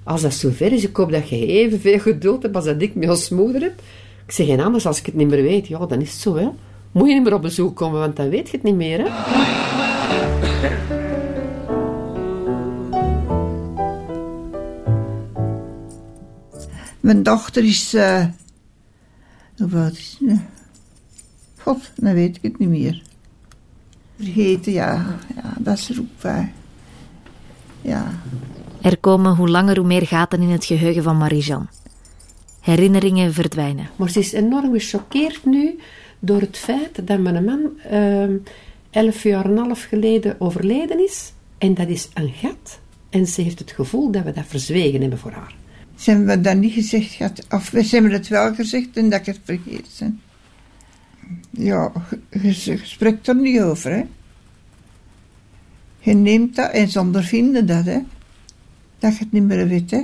als 0.03 0.23
dat 0.23 0.35
zover 0.35 0.73
is, 0.73 0.85
ik 0.85 0.97
hoop 0.97 1.12
dat 1.12 1.29
je 1.29 1.47
evenveel 1.47 1.99
geduld 1.99 2.42
hebt 2.42 2.57
als 2.57 2.64
dat 2.64 2.83
ik 2.83 2.94
met 2.94 3.09
ons 3.09 3.29
moeder 3.29 3.62
heb. 3.62 3.83
Ik 4.27 4.33
zeg, 4.33 4.49
en 4.49 4.61
anders 4.61 4.87
als 4.87 4.99
ik 4.99 5.07
het 5.07 5.14
niet 5.14 5.29
meer 5.29 5.42
weet, 5.42 5.66
ja, 5.66 5.87
dan 5.87 6.01
is 6.01 6.12
het 6.12 6.21
zo, 6.21 6.37
hè. 6.37 6.49
Moet 6.92 7.09
je 7.09 7.14
niet 7.14 7.23
meer 7.23 7.35
op 7.35 7.42
bezoek 7.42 7.77
komen, 7.77 8.01
want 8.01 8.16
dan 8.16 8.29
weet 8.29 8.51
je 8.51 8.57
het 8.57 8.62
niet 8.62 8.75
meer, 8.75 8.99
hè. 8.99 9.09
Mijn 17.01 17.23
dochter 17.23 17.64
is. 17.64 17.94
oud 17.94 19.92
is 19.92 20.16
ze? 20.18 20.37
God, 21.59 21.90
dan 21.97 22.14
weet 22.14 22.37
ik 22.37 22.42
het 22.42 22.59
niet 22.59 22.68
meer. 22.68 23.03
Vergeten, 24.16 24.73
ja. 24.73 25.18
Ja, 25.37 25.55
dat 25.59 25.79
is 25.79 26.01
bij. 26.21 26.53
Ja. 27.80 28.20
Er 28.82 28.98
komen 28.98 29.34
hoe 29.34 29.48
langer 29.48 29.78
hoe 29.78 29.86
meer 29.86 30.06
gaten 30.06 30.42
in 30.42 30.48
het 30.48 30.64
geheugen 30.64 31.02
van 31.02 31.16
Marie-Jeanne. 31.16 31.66
Herinneringen 32.60 33.32
verdwijnen. 33.32 33.88
Maar 33.96 34.10
ze 34.10 34.18
is 34.18 34.32
enorm 34.32 34.72
gechoqueerd 34.72 35.44
nu 35.44 35.78
door 36.18 36.40
het 36.40 36.56
feit 36.56 37.06
dat 37.06 37.18
mijn 37.18 37.44
man 37.44 37.70
ehm, 37.90 38.36
elf 38.90 39.22
jaar 39.22 39.44
en 39.44 39.50
een 39.50 39.58
half 39.58 39.82
geleden 39.82 40.40
overleden 40.40 41.04
is. 41.04 41.32
En 41.58 41.74
dat 41.74 41.88
is 41.88 42.08
een 42.14 42.32
gat. 42.32 42.80
En 43.10 43.26
ze 43.26 43.42
heeft 43.42 43.58
het 43.58 43.70
gevoel 43.70 44.10
dat 44.10 44.24
we 44.24 44.32
dat 44.32 44.44
verzwegen 44.46 45.00
hebben 45.00 45.18
voor 45.18 45.32
haar. 45.32 45.54
Ze 45.94 46.10
hebben 46.10 46.26
me 46.26 46.40
dat 46.40 46.56
niet 46.56 46.72
gezegd 46.72 47.12
gehad. 47.12 47.46
Of 47.50 47.64
ze 47.64 47.88
hebben 47.90 48.12
het 48.12 48.28
wel 48.28 48.54
gezegd 48.54 48.88
en 48.96 49.10
dat 49.10 49.20
ik 49.20 49.26
het 49.26 49.40
vergeten. 49.44 50.20
Ja, 51.50 51.92
je, 52.30 52.48
je 52.48 52.80
spreekt 52.82 53.28
er 53.28 53.36
niet 53.36 53.60
over, 53.60 53.90
hè. 53.90 54.04
Je 56.09 56.14
neemt 56.14 56.57
dat 56.57 56.71
en 56.71 56.88
ze 56.88 57.01
ondervinden 57.01 57.66
dat, 57.66 57.85
hè. 57.85 57.99
Dat 58.99 59.12
je 59.12 59.18
het 59.18 59.33
niet 59.33 59.42
meer 59.42 59.68
weet, 59.68 59.90
hè. 59.90 60.03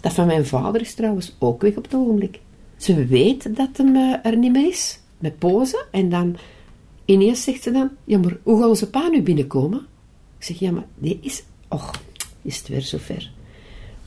Dat 0.00 0.12
van 0.12 0.26
mijn 0.26 0.46
vader 0.46 0.80
is 0.80 0.94
trouwens 0.94 1.36
ook 1.38 1.62
weg 1.62 1.76
op 1.76 1.84
het 1.84 1.94
ogenblik. 1.94 2.40
Ze 2.76 3.06
weet 3.06 3.56
dat 3.56 3.68
hem 3.76 3.96
eh, 3.96 4.14
er 4.22 4.36
niet 4.36 4.52
meer 4.52 4.68
is, 4.68 4.98
met 5.18 5.38
pozen. 5.38 5.84
En 5.90 6.08
dan 6.08 6.36
ineens 7.04 7.42
zegt 7.42 7.62
ze 7.62 7.70
dan, 7.70 7.90
ja 8.04 8.18
maar 8.18 8.36
hoe 8.42 8.60
gaat 8.60 8.68
onze 8.68 8.90
pa 8.90 9.08
nu 9.08 9.22
binnenkomen? 9.22 9.78
Ik 10.38 10.44
zeg, 10.44 10.58
ja 10.58 10.70
maar 10.70 10.86
die 10.98 11.18
is, 11.22 11.42
och, 11.68 11.90
is 12.42 12.58
het 12.58 12.68
weer 12.68 12.82
zover. 12.82 13.30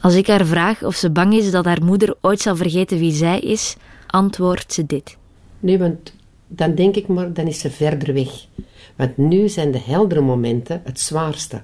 Als 0.02 0.14
ik 0.16 0.28
haar 0.28 0.46
vraag 0.46 0.84
of 0.84 0.96
ze 0.96 1.10
bang 1.10 1.34
is 1.34 1.52
dat 1.52 1.66
haar 1.66 1.84
moeder 1.84 2.16
ooit 2.22 2.40
zal 2.40 2.56
vergeten 2.56 3.00
wie 3.00 3.12
zij 3.12 3.40
is, 3.40 3.76
antwoordt 4.08 4.74
ze 4.74 4.86
dit. 4.86 5.18
Nee, 5.60 5.78
want 5.78 6.14
dan 6.48 6.76
denk 6.76 6.96
ik 6.96 7.08
maar, 7.08 7.34
dan 7.34 7.48
is 7.48 7.60
ze 7.60 7.70
verder 7.70 8.14
weg. 8.14 8.46
Want 8.95 9.17
nu 9.17 9.49
zijn 9.49 9.71
de 9.71 9.79
heldere 9.79 10.21
momenten 10.21 10.81
het 10.84 10.99
zwaarste. 10.99 11.62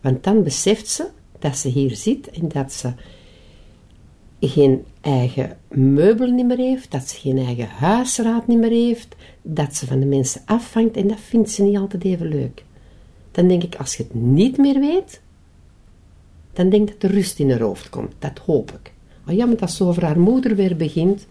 Want 0.00 0.24
dan 0.24 0.42
beseft 0.42 0.88
ze 0.88 1.06
dat 1.38 1.56
ze 1.56 1.68
hier 1.68 1.96
zit 1.96 2.30
en 2.30 2.48
dat 2.48 2.72
ze 2.72 2.92
geen 4.40 4.84
eigen 5.00 5.56
meubelen 5.68 6.34
niet 6.34 6.46
meer 6.46 6.56
heeft, 6.56 6.90
dat 6.90 7.08
ze 7.08 7.16
geen 7.16 7.38
eigen 7.38 7.68
huisraad 7.68 8.46
niet 8.46 8.58
meer 8.58 8.70
heeft, 8.70 9.16
dat 9.42 9.76
ze 9.76 9.86
van 9.86 10.00
de 10.00 10.06
mensen 10.06 10.42
afhangt 10.44 10.96
en 10.96 11.08
dat 11.08 11.20
vindt 11.20 11.50
ze 11.50 11.62
niet 11.62 11.76
altijd 11.76 12.04
even 12.04 12.28
leuk. 12.28 12.64
Dan 13.30 13.48
denk 13.48 13.62
ik, 13.62 13.74
als 13.74 13.96
je 13.96 14.02
het 14.02 14.14
niet 14.14 14.56
meer 14.56 14.80
weet, 14.80 15.20
dan 16.52 16.68
denk 16.68 16.88
ik 16.88 17.00
dat 17.00 17.10
de 17.10 17.16
rust 17.16 17.38
in 17.38 17.50
haar 17.50 17.60
hoofd 17.60 17.88
komt. 17.88 18.12
Dat 18.18 18.38
hoop 18.38 18.70
ik. 18.70 18.92
Maar 19.24 19.34
ja, 19.34 19.46
maar 19.46 19.56
dat 19.56 19.70
ze 19.70 19.84
over 19.84 20.04
haar 20.04 20.20
moeder 20.20 20.56
weer 20.56 20.76
begint 20.76 21.26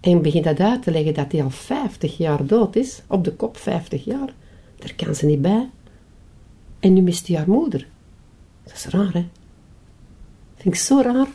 en 0.00 0.22
begint 0.22 0.44
dat 0.44 0.60
uit 0.60 0.82
te 0.82 0.90
leggen 0.90 1.14
dat 1.14 1.32
hij 1.32 1.42
al 1.42 1.50
50 1.50 2.16
jaar 2.16 2.46
dood 2.46 2.76
is, 2.76 3.02
op 3.06 3.24
de 3.24 3.32
kop 3.32 3.56
50 3.56 4.04
jaar, 4.04 4.28
daar 4.76 4.94
kan 4.96 5.14
ze 5.14 5.26
niet 5.26 5.42
bij. 5.42 5.68
En 6.80 6.92
nu 6.92 7.00
mist 7.00 7.26
hij 7.26 7.36
haar 7.36 7.48
moeder. 7.48 7.86
Dat 8.64 8.72
is 8.74 8.86
raar, 8.86 9.12
hè? 9.12 9.26
Vind 10.56 10.74
ik 10.74 10.80
zo 10.80 11.00
raar. 11.00 11.26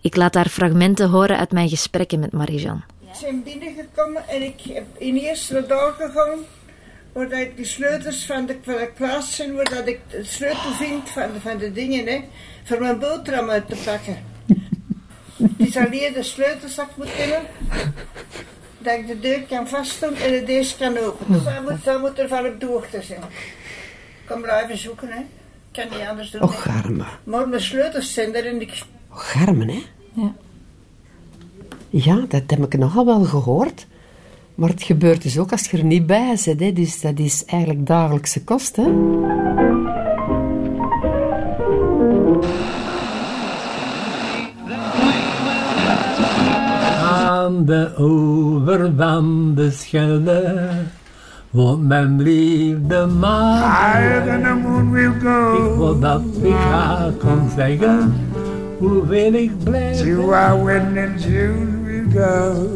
Ik 0.00 0.16
laat 0.16 0.34
haar 0.34 0.48
fragmenten 0.48 1.08
horen 1.10 1.38
uit 1.38 1.52
mijn 1.52 1.68
gesprekken 1.68 2.20
met 2.20 2.32
Marie-Jeanne. 2.32 2.82
Ik 3.00 3.20
ben 3.22 3.42
binnengekomen 3.42 4.28
en 4.28 4.42
ik 4.42 4.60
heb 4.60 4.84
in 4.98 5.16
eerst 5.16 5.52
naar 5.52 5.66
daar 5.66 5.92
gegaan, 5.92 6.38
waar 7.12 7.40
ik 7.40 7.56
de 7.56 7.64
sleutels 7.64 8.26
van 8.26 8.46
de, 8.46 8.56
van 8.62 8.74
de 8.74 8.90
klas 8.96 9.36
zijn, 9.36 9.54
waar 9.54 9.70
dat 9.70 9.86
ik 9.88 10.00
de 10.10 10.24
sleutel 10.24 10.72
vind 10.72 11.08
van, 11.08 11.32
de- 11.32 11.40
van 11.40 11.58
de 11.58 11.72
dingen, 11.72 12.06
hè, 12.06 12.20
voor 12.64 12.80
mijn 12.80 12.98
boterham 12.98 13.50
uit 13.50 13.68
te 13.68 13.76
pakken. 13.84 14.16
Het 15.40 15.68
is 15.68 15.76
alleen 15.76 16.12
de 16.12 16.22
sleutelzak 16.22 16.88
moet 16.96 17.16
hebben, 17.16 17.48
dat 18.78 18.98
ik 18.98 19.06
de 19.06 19.20
deur 19.20 19.42
kan 19.48 19.68
vastdoen 19.68 20.14
en 20.14 20.30
de 20.30 20.42
deur 20.44 20.74
kan 20.78 20.98
openen. 20.98 21.32
Dus 21.32 21.44
dat 21.44 21.62
moet, 21.62 21.84
dat 21.84 22.00
moet 22.00 22.18
er 22.18 22.28
van 22.28 22.46
op 22.46 22.60
de 22.60 22.66
hoogte 22.66 23.02
zijn. 23.02 23.20
Kom 24.26 24.42
blijven 24.42 24.78
zoeken, 24.78 25.08
hè. 25.08 25.18
Ik 25.18 25.88
kan 25.88 25.98
niet 25.98 26.08
anders 26.08 26.30
doen. 26.30 26.42
Och, 26.42 26.64
hè. 26.64 26.70
arme. 26.70 27.04
Maar 27.24 27.48
mijn 27.48 27.62
sleutels 27.62 28.14
zijn 28.14 28.34
er 28.34 28.46
en 28.46 28.60
ik 28.60 28.82
Och, 29.10 29.34
arme, 29.46 29.64
hè? 29.64 29.82
Ja. 30.12 30.32
Ja, 31.90 32.24
dat 32.28 32.42
heb 32.46 32.64
ik 32.64 32.78
nogal 32.78 33.06
wel 33.06 33.24
gehoord. 33.24 33.86
Maar 34.54 34.68
het 34.68 34.82
gebeurt 34.82 35.22
dus 35.22 35.38
ook 35.38 35.52
als 35.52 35.70
je 35.70 35.76
er 35.76 35.84
niet 35.84 36.06
bij 36.06 36.36
zit. 36.36 36.60
Hè. 36.60 36.72
Dus 36.72 37.00
dat 37.00 37.18
is 37.18 37.44
eigenlijk 37.44 37.86
dagelijkse 37.86 38.44
kost. 38.44 38.76
Hè. 38.76 38.82
Aan 47.40 47.64
de 47.64 47.94
oever 47.98 48.92
van 48.96 49.54
de 49.54 49.70
Schelde 49.70 50.70
woont 51.50 51.82
mijn 51.82 52.22
liefde 52.22 53.06
maar. 53.06 53.94
Higher 53.94 54.26
than 54.26 54.42
the 54.42 54.68
moon 54.68 54.90
we'll 54.90 55.14
Ik 55.14 55.20
go 55.22 55.76
wil 55.76 55.98
dat 55.98 56.22
ik 56.42 56.52
haar 56.52 57.12
kon 57.12 57.50
zeggen 57.56 58.14
hoeveel 58.78 59.32
ik 59.32 59.64
blij 59.64 59.96
ben. 60.04 60.14
to 60.14 60.32
our 60.32 60.64
wedding 60.64 60.96
in 60.96 61.30
June 61.30 61.82
we'll 61.84 62.22
go. 62.22 62.66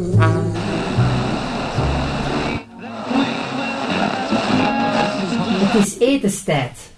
Het 5.65 5.85
is 5.85 5.99
etenstijd. 5.99 6.91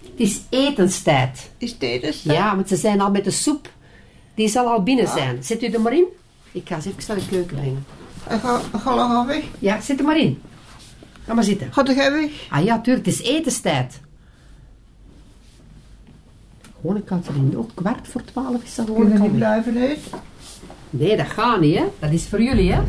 Het 0.00 0.20
is 0.20 0.40
etenstijd. 0.50 1.50
is 1.58 1.76
tijdens. 1.76 2.22
Ja, 2.22 2.54
want 2.54 2.68
ze 2.68 2.76
zijn 2.76 3.00
al 3.00 3.10
met 3.10 3.24
de 3.24 3.30
soep. 3.30 3.68
Die 4.34 4.48
zal 4.48 4.66
al 4.66 4.82
binnen 4.82 5.08
zijn. 5.08 5.44
Zet 5.44 5.62
u 5.62 5.66
er 5.66 5.80
maar 5.80 5.94
in. 5.94 6.06
Ik 6.54 6.68
ga 6.68 6.74
eens 6.74 6.86
even 6.86 7.02
naar 7.08 7.16
de 7.16 7.26
keuken 7.28 7.56
brengen. 7.56 7.84
Ga, 8.28 8.60
ga 8.78 8.94
lang 8.94 9.26
weg. 9.26 9.44
Ja, 9.58 9.80
zet 9.80 9.98
er 9.98 10.04
maar 10.04 10.18
in. 10.18 10.42
Ga 11.26 11.34
maar 11.34 11.44
zitten. 11.44 11.72
Ga 11.72 11.82
jij 11.82 12.12
weg? 12.12 12.30
Ah 12.50 12.64
ja, 12.64 12.80
tuurlijk, 12.80 13.06
het 13.06 13.14
is 13.14 13.22
etenstijd. 13.22 14.00
Gewoon 16.80 16.96
een 16.96 17.04
kat 17.04 17.26
erin. 17.28 17.56
Ook 17.56 17.70
kwart 17.74 18.08
voor 18.08 18.24
twaalf 18.24 18.62
is 18.62 18.74
dat 18.74 18.86
gewoon 18.86 19.00
Kunnen 19.00 19.22
niet 19.22 19.36
blijven 19.36 19.78
uit? 19.78 19.98
Nee, 20.90 21.16
dat 21.16 21.26
gaat 21.26 21.60
niet, 21.60 21.78
hè. 21.78 21.84
Dat 21.98 22.10
is 22.10 22.26
voor 22.26 22.42
jullie, 22.42 22.72
hè. 22.72 22.82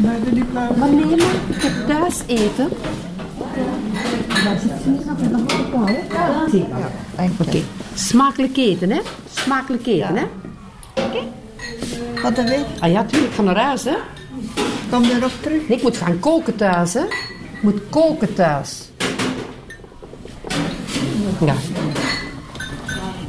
Blijven 0.00 0.34
niet 0.34 0.50
blijven 0.50 0.78
Maar 0.78 0.88
nee, 0.88 1.16
maar 1.16 1.34
ik 1.48 1.62
heb 1.62 1.86
thuis 1.86 2.20
eten. 2.26 2.68
Zie. 6.50 6.66
Oké. 7.40 7.62
Smakelijk 7.94 8.56
eten, 8.56 8.90
hè. 8.90 9.00
Smakelijk 9.30 9.86
eten, 9.86 10.16
hè. 10.16 10.24
Ga 10.94 11.45
Weg? 12.34 12.64
Ah 12.80 12.90
ja, 12.90 13.04
tuurlijk, 13.04 13.30
ik 13.30 13.36
ga 13.36 13.42
naar 13.42 13.58
huis, 13.58 13.84
hè. 13.84 13.94
Kom 14.90 15.04
erop 15.04 15.30
terug. 15.40 15.68
Nee, 15.68 15.76
ik 15.76 15.82
moet 15.82 15.96
gaan 15.96 16.18
koken 16.20 16.56
thuis, 16.56 16.94
hè. 16.94 17.00
Ik 17.52 17.62
moet 17.62 17.80
koken 17.90 18.34
thuis. 18.34 18.88
Ja. 21.40 21.54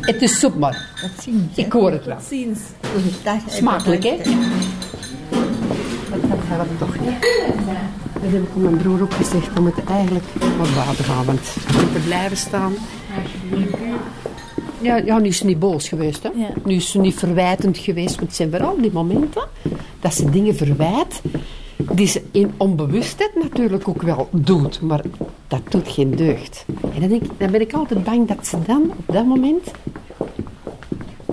Het 0.01 0.21
is 0.21 0.39
soep, 0.39 0.55
maar. 0.60 0.88
Dat 1.01 1.23
zien. 1.23 1.49
Ik 1.55 1.71
hoor 1.71 1.91
het 1.91 2.05
wel. 2.05 2.17
Dat- 3.23 3.41
Smakelijk, 3.49 4.03
hè? 4.03 4.17
Dat 6.12 6.39
gaat 6.49 6.67
toch 6.77 6.99
niet. 6.99 7.12
Dat 8.13 8.31
heb 8.31 8.41
ik 8.43 8.49
aan 8.55 8.62
mijn 8.62 8.77
broer 8.77 9.01
ook 9.01 9.13
gezegd. 9.13 9.53
We 9.53 9.62
moeten 9.62 9.83
eigenlijk 9.88 10.25
wat 10.57 10.69
water 10.73 11.03
gaan, 11.05 11.25
want 11.25 11.39
we 11.67 11.81
moeten 11.81 12.03
blijven 12.03 12.38
staan. 12.38 12.73
Ja, 14.81 14.95
ja, 14.95 15.17
nu 15.17 15.27
is 15.27 15.37
ze 15.37 15.45
niet 15.45 15.59
boos 15.59 15.87
geweest. 15.87 16.23
Hè? 16.23 16.29
Ja. 16.35 16.49
Nu 16.65 16.75
is 16.75 16.91
ze 16.91 16.99
niet 16.99 17.15
verwijtend 17.15 17.77
geweest. 17.77 18.15
Want 18.15 18.27
het 18.27 18.35
zijn 18.35 18.49
vooral 18.49 18.81
die 18.81 18.91
momenten 18.91 19.43
dat 19.99 20.13
ze 20.13 20.29
dingen 20.29 20.55
verwijt 20.55 21.21
die 21.91 22.07
ze 22.07 22.23
in 22.31 22.53
onbewustheid 22.57 23.35
natuurlijk 23.35 23.87
ook 23.87 24.01
wel 24.01 24.29
doet. 24.31 24.81
Maar 24.81 25.01
dat 25.47 25.61
doet 25.69 25.87
geen 25.87 26.15
deugd. 26.15 26.65
En 26.93 26.99
dan, 26.99 27.09
denk 27.09 27.23
dan 27.37 27.51
ben 27.51 27.61
ik 27.61 27.73
altijd 27.73 28.03
bang 28.03 28.27
dat 28.27 28.47
ze 28.47 28.57
dan 28.65 28.91
op 28.97 29.13
dat 29.15 29.25
moment 29.25 29.71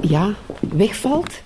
ja, 0.00 0.34
wegvalt 0.60 1.42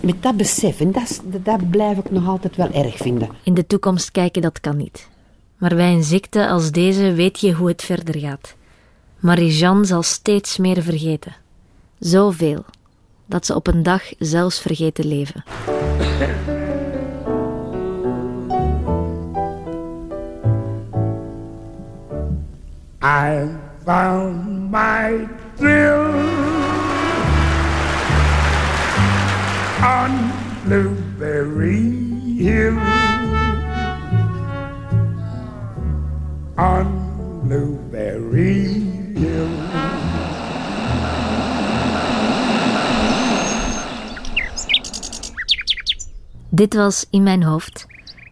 met 0.00 0.22
dat 0.22 0.36
besef. 0.36 0.80
En 0.80 0.92
dat, 0.92 1.22
dat 1.42 1.70
blijf 1.70 1.98
ik 1.98 2.10
nog 2.10 2.28
altijd 2.28 2.56
wel 2.56 2.70
erg 2.70 2.96
vinden. 2.96 3.28
In 3.42 3.54
de 3.54 3.66
toekomst 3.66 4.10
kijken, 4.10 4.42
dat 4.42 4.60
kan 4.60 4.76
niet. 4.76 5.08
Maar 5.58 5.74
bij 5.74 5.92
een 5.92 6.04
ziekte 6.04 6.48
als 6.48 6.70
deze 6.70 7.12
weet 7.12 7.40
je 7.40 7.52
hoe 7.52 7.68
het 7.68 7.82
verder 7.82 8.18
gaat. 8.18 8.54
Marie-Jeanne 9.22 9.84
zal 9.84 10.02
steeds 10.02 10.56
meer 10.56 10.82
vergeten. 10.82 11.34
Zoveel, 11.98 12.64
dat 13.26 13.46
ze 13.46 13.54
op 13.54 13.66
een 13.66 13.82
dag 13.82 14.02
zelfs 14.18 14.60
vergeet 14.60 14.94
te 14.94 15.04
leven. 15.04 15.44
I 23.02 23.48
found 23.84 24.70
my 24.70 25.28
thrill 25.56 26.10
on 29.82 30.30
Blueberry 30.64 32.02
Blueberry 37.52 39.01
Dit 46.54 46.74
was 46.74 47.06
In 47.10 47.22
Mijn 47.22 47.42
Hoofd, 47.42 47.86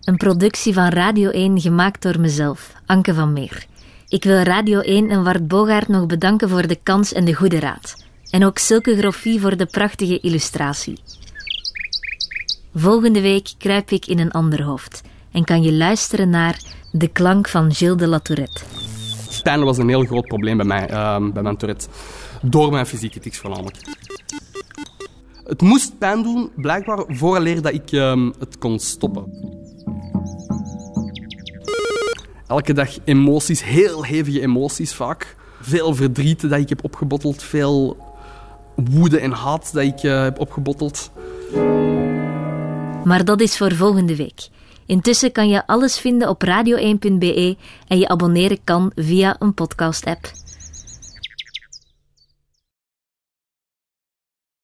een 0.05 0.17
productie 0.17 0.75
van 0.75 0.89
Radio 0.89 1.31
1 1.31 1.61
gemaakt 1.61 2.03
door 2.03 2.21
mezelf, 2.21 2.73
Anke 2.87 3.15
van 3.15 3.33
Meer. 3.33 3.67
Ik 4.09 4.25
wil 4.25 4.43
Radio 4.43 4.81
1 4.81 5.11
en 5.11 5.25
Wart 5.25 5.49
Bogaert 5.49 5.89
nog 5.89 6.07
bedanken 6.07 6.49
voor 6.49 6.67
de 6.67 6.79
kans 6.83 7.13
en 7.13 7.25
de 7.25 7.35
goede 7.35 7.59
raad. 7.59 8.05
En 8.31 8.45
ook 8.45 8.59
Silke 8.59 8.97
Groffie 8.97 9.41
voor 9.41 9.57
de 9.57 9.67
prachtige 9.67 10.21
illustratie. 10.21 10.99
Volgende 12.75 13.21
week 13.21 13.53
kruip 13.59 13.91
ik 13.91 14.07
in 14.07 14.19
een 14.19 14.31
ander 14.31 14.63
hoofd 14.63 15.03
en 15.33 15.45
kan 15.45 15.63
je 15.63 15.73
luisteren 15.73 16.31
naar 16.31 16.61
De 16.93 17.09
klank 17.09 17.49
van 17.49 17.75
Gilles 17.75 17.97
de 17.97 18.07
Latourette. 18.07 18.61
Pijn 19.42 19.64
was 19.64 19.79
een 19.79 19.88
heel 19.88 20.05
groot 20.05 20.26
probleem 20.26 20.57
bij 20.57 20.66
mij, 20.66 20.88
ehm, 20.88 21.31
bij 21.31 21.42
mijn 21.42 21.57
Tourette. 21.57 21.87
Door 22.42 22.70
mijn 22.70 22.87
fysieke 22.87 23.20
tics 23.20 23.38
voornamelijk. 23.38 23.76
Het 25.44 25.62
moest 25.62 25.98
pijn 25.98 26.22
doen, 26.22 26.50
blijkbaar, 26.57 27.05
vooraleer 27.09 27.62
dat 27.62 27.72
ik 27.72 27.92
ehm, 27.92 28.31
het 28.38 28.59
kon 28.59 28.79
stoppen. 28.79 29.24
Elke 32.46 32.72
dag 32.72 32.90
emoties, 33.05 33.64
heel 33.64 34.05
hevige 34.05 34.40
emoties 34.40 34.94
vaak. 34.94 35.37
Veel 35.61 35.94
verdriet 35.94 36.40
dat 36.50 36.59
ik 36.59 36.68
heb 36.68 36.85
opgebotteld, 36.85 37.42
veel 37.42 37.96
woede 38.74 39.18
en 39.18 39.31
haat 39.33 39.70
dat 39.72 39.83
ik 39.83 40.03
eh, 40.03 40.22
heb 40.22 40.38
opgebotteld. 40.38 41.11
Maar 43.05 43.24
dat 43.24 43.40
is 43.40 43.57
voor 43.57 43.74
volgende 43.74 44.16
week. 44.16 44.48
Intussen 44.90 45.33
kan 45.33 45.48
je 45.48 45.66
alles 45.66 45.98
vinden 45.98 46.29
op 46.29 46.44
radio1.be 46.44 47.57
en 47.87 47.98
je 47.98 48.09
abonneren 48.09 48.59
kan 48.64 48.92
via 48.94 49.37
een 49.38 49.55
podcast-app. 49.55 50.39